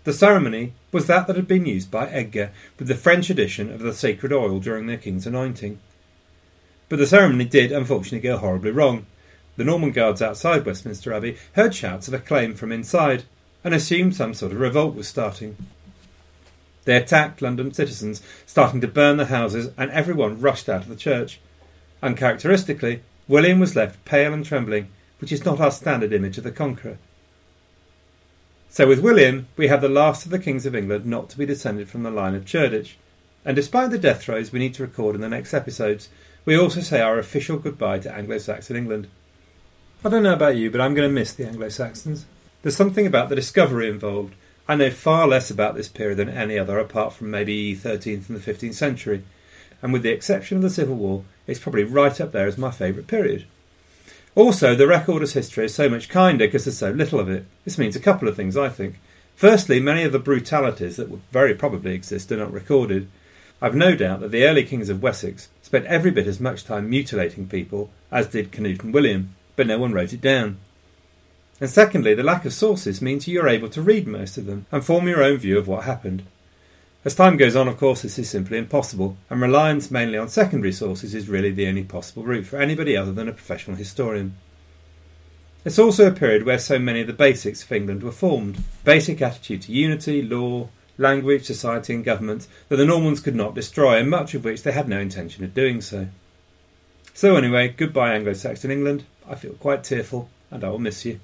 The 0.05 0.13
ceremony 0.13 0.73
was 0.91 1.07
that 1.07 1.27
that 1.27 1.37
had 1.37 1.47
been 1.47 1.67
used 1.67 1.91
by 1.91 2.09
Edgar 2.09 2.51
with 2.79 2.89
the 2.89 2.95
French 2.95 3.31
edition 3.31 3.71
of 3.71 3.81
the 3.81 3.93
sacred 3.93 4.33
oil 4.33 4.59
during 4.59 4.87
their 4.87 4.97
king's 4.97 5.27
anointing. 5.27 5.79
But 6.89 6.99
the 6.99 7.07
ceremony 7.07 7.45
did 7.45 7.71
unfortunately 7.71 8.21
go 8.21 8.39
horribly 8.39 8.71
wrong. 8.71 9.07
The 9.57 9.65
Norman 9.65 9.93
guards 9.93 10.23
outside 10.23 10.65
Westminster 10.65 11.13
Abbey 11.13 11.37
heard 11.53 11.75
shouts 11.75 12.09
of 12.09 12.15
acclaim 12.15 12.55
from 12.55 12.73
inside 12.73 13.25
and 13.63 13.75
assumed 13.75 14.17
some 14.17 14.35
sort 14.35 14.53
of 14.53 14.61
revolt 14.61 14.95
was 14.95 15.07
starting. 15.07 15.57
They 16.85 16.97
attacked 16.97 17.43
London 17.43 17.73
citizens, 17.73 18.23
starting 18.45 18.81
to 18.81 18.89
burn 18.89 19.19
the 19.19 19.27
houses, 19.27 19.71
and 19.77 19.91
everyone 19.91 20.41
rushed 20.41 20.69
out 20.69 20.83
of 20.83 20.89
the 20.89 20.97
church. 20.97 21.39
Uncharacteristically, 22.03 23.03
William 23.29 23.61
was 23.61 23.77
left 23.77 24.05
pale 24.05 24.33
and 24.33 24.45
trembling, 24.45 24.89
which 25.21 25.33
is 25.33 25.45
not 25.45 25.61
our 25.61 25.71
standard 25.71 26.13
image 26.13 26.37
of 26.37 26.45
the 26.45 26.51
conqueror. 26.51 26.99
So 28.69 28.89
with 28.89 29.01
William, 29.01 29.49
we 29.57 29.69
have 29.69 29.83
the 29.83 29.89
last 29.89 30.25
of 30.25 30.31
the 30.31 30.39
kings 30.39 30.67
of 30.67 30.75
England 30.75 31.07
not 31.07 31.29
to 31.31 31.39
be 31.39 31.47
descended 31.47 31.89
from 31.89 32.03
the 32.03 32.11
line 32.11 32.35
of 32.35 32.45
Cerdic. 32.45 32.95
And 33.45 33.55
despite 33.55 33.91
the 33.91 33.99
death 33.99 34.23
throes 34.23 34.51
we 34.51 34.59
need 34.59 34.75
to 34.75 34.83
record 34.83 35.15
in 35.15 35.21
the 35.21 35.29
next 35.29 35.53
episodes, 35.53 36.09
we 36.45 36.57
also 36.57 36.81
say 36.81 37.01
our 37.01 37.19
official 37.19 37.59
goodbye 37.59 38.01
to 38.01 38.13
Anglo-Saxon 38.13 38.77
England. 38.77 39.09
I 40.05 40.09
don't 40.09 40.23
know 40.23 40.33
about 40.33 40.57
you, 40.57 40.71
but 40.71 40.81
I'm 40.81 40.95
going 40.95 41.09
to 41.09 41.15
miss 41.15 41.33
the 41.33 41.47
Anglo-Saxons. 41.47 42.25
There's 42.63 42.77
something 42.77 43.07
about 43.07 43.29
the 43.29 43.37
discovery 43.37 43.89
involved. 43.89 44.35
I 44.67 44.75
know 44.75 44.91
far 44.91 45.29
less 45.29 45.51
about 45.51 45.75
this 45.75 45.89
period 45.89 46.19
than 46.19 46.29
any 46.29 46.59
other, 46.59 46.79
apart 46.79 47.13
from 47.13 47.31
maybe 47.31 47.77
13th 47.77 48.29
and 48.29 48.41
the 48.41 48.53
15th 48.53 48.75
century. 48.75 49.23
And 49.83 49.93
with 49.93 50.03
the 50.03 50.13
exception 50.13 50.57
of 50.57 50.63
the 50.63 50.71
Civil 50.71 50.97
War, 50.97 51.25
it's 51.47 51.61
probably 51.61 51.85
right 51.85 52.21
up 52.21 52.33
there 52.33 52.47
as 52.47 52.59
my 52.59 52.71
favourite 52.71 53.07
period. 53.07 53.47
Also, 54.35 54.75
the 54.75 54.87
record 54.87 55.23
as 55.23 55.35
history 55.35 55.67
is 55.67 55.75
so 55.75 55.89
much 55.89 56.09
kinder 56.09 56.47
because 56.47 56.65
there's 56.65 56.79
so 56.79 56.91
little 56.91 57.21
of 57.21 57.29
it. 57.29 57.45
This 57.65 57.77
means 57.79 57.97
a 57.97 58.01
couple 58.01 58.29
of 58.29 58.37
things, 58.37 58.57
I 58.57 58.69
think. 58.71 58.99
Firstly, 59.37 59.81
many 59.81 60.05
of 60.05 60.13
the 60.13 60.19
brutalities 60.19 60.97
that 60.97 61.11
would 61.11 61.21
very 61.31 61.55
probably 61.55 61.95
exist 61.95 62.33
are 62.33 62.37
not 62.37 62.53
recorded. 62.53 63.09
I've 63.61 63.75
no 63.75 63.95
doubt 63.95 64.21
that 64.21 64.31
the 64.31 64.45
early 64.45 64.65
kings 64.65 64.89
of 64.89 65.03
Wessex 65.03 65.49
spent 65.63 65.87
every 65.87 66.11
bit 66.11 66.27
as 66.27 66.41
much 66.41 66.65
time 66.65 66.89
mutilating 66.89 67.49
people 67.49 67.91
as 68.11 68.27
did 68.27 68.53
Canute 68.53 68.83
and 68.83 68.95
William, 68.95 69.35
but 69.57 69.67
no 69.67 69.79
one 69.79 69.93
wrote 69.93 70.13
it 70.13 70.21
down. 70.21 70.59
And 71.61 71.71
secondly, 71.71 72.15
the 72.15 72.23
lack 72.23 72.45
of 72.45 72.53
sources 72.53 73.01
means 73.01 73.29
you're 73.29 73.49
able 73.49 73.69
to 73.69 73.83
read 73.83 74.07
most 74.07 74.37
of 74.37 74.47
them 74.47 74.67
and 74.73 74.85
form 74.85 75.07
your 75.07 75.23
own 75.23 75.39
view 75.39 75.59
of 75.59 75.69
what 75.69 75.85
happened. 75.85 76.25
As 77.05 77.17
time 77.17 77.37
goes 77.37 77.57
on, 77.57 77.67
of 77.67 77.79
course, 77.79 78.03
this 78.03 78.19
is 78.19 78.31
simply 78.31 78.59
impossible, 78.59 79.17
and 79.29 79.43
reliance 79.43 79.91
mainly 79.91 80.17
on 80.19 80.29
secondary 80.29 80.73
sources 80.73 81.17
is 81.17 81.29
really 81.29 81.51
the 81.51 81.67
only 81.67 81.83
possible 81.83 82.23
route 82.23 82.47
for 82.47 82.61
anybody 82.61 82.97
other 82.97 83.13
than 83.13 83.29
a 83.29 83.33
professional 83.33 83.77
historian. 83.77 84.37
It's 85.65 85.81
also 85.81 86.07
a 86.07 86.13
period 86.13 86.45
where 86.45 86.61
so 86.61 86.79
many 86.79 87.01
of 87.01 87.09
the 87.09 87.13
basics 87.13 87.65
of 87.65 87.73
England 87.73 88.05
were 88.05 88.13
formed 88.13 88.63
basic 88.85 89.21
attitude 89.21 89.63
to 89.63 89.73
unity, 89.73 90.23
law, 90.23 90.69
language, 90.97 91.45
society, 91.45 91.93
and 91.93 92.05
government 92.05 92.47
that 92.69 92.77
the 92.77 92.85
Normans 92.85 93.21
could 93.21 93.35
not 93.35 93.55
destroy, 93.55 93.99
and 93.99 94.09
much 94.09 94.35
of 94.35 94.45
which 94.45 94.63
they 94.63 94.73
had 94.73 94.89
no 94.89 95.01
intention 95.01 95.45
of 95.45 95.55
doing 95.55 95.81
so. 95.81 96.07
So, 97.15 97.35
anyway, 97.37 97.75
goodbye, 97.77 98.15
Anglo 98.15 98.33
Saxon 98.33 98.71
England. 98.71 99.05
I 99.29 99.35
feel 99.35 99.55
quite 99.55 99.83
tearful, 99.83 100.31
and 100.53 100.63
I 100.63 100.69
will 100.69 100.79
miss 100.79 101.05
you. 101.05 101.19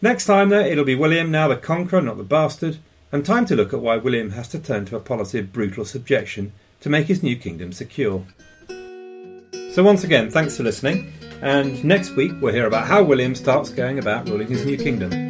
Next 0.00 0.24
time, 0.24 0.48
though, 0.48 0.60
it'll 0.60 0.84
be 0.84 0.94
William, 0.94 1.30
now 1.30 1.48
the 1.48 1.56
conqueror, 1.56 2.00
not 2.00 2.16
the 2.16 2.24
bastard, 2.24 2.78
and 3.12 3.24
time 3.24 3.46
to 3.46 3.56
look 3.56 3.72
at 3.72 3.80
why 3.80 3.96
William 3.96 4.30
has 4.30 4.48
to 4.48 4.58
turn 4.58 4.84
to 4.86 4.96
a 4.96 5.00
policy 5.00 5.38
of 5.38 5.52
brutal 5.52 5.84
subjection 5.84 6.52
to 6.80 6.88
make 6.88 7.06
his 7.06 7.22
new 7.22 7.36
kingdom 7.36 7.72
secure. 7.72 8.24
So, 9.72 9.82
once 9.82 10.04
again, 10.04 10.30
thanks 10.30 10.56
for 10.56 10.62
listening, 10.62 11.12
and 11.42 11.82
next 11.84 12.16
week 12.16 12.32
we'll 12.40 12.54
hear 12.54 12.66
about 12.66 12.86
how 12.86 13.02
William 13.02 13.34
starts 13.34 13.70
going 13.70 13.98
about 13.98 14.28
ruling 14.28 14.48
his 14.48 14.64
new 14.64 14.76
kingdom. 14.76 15.29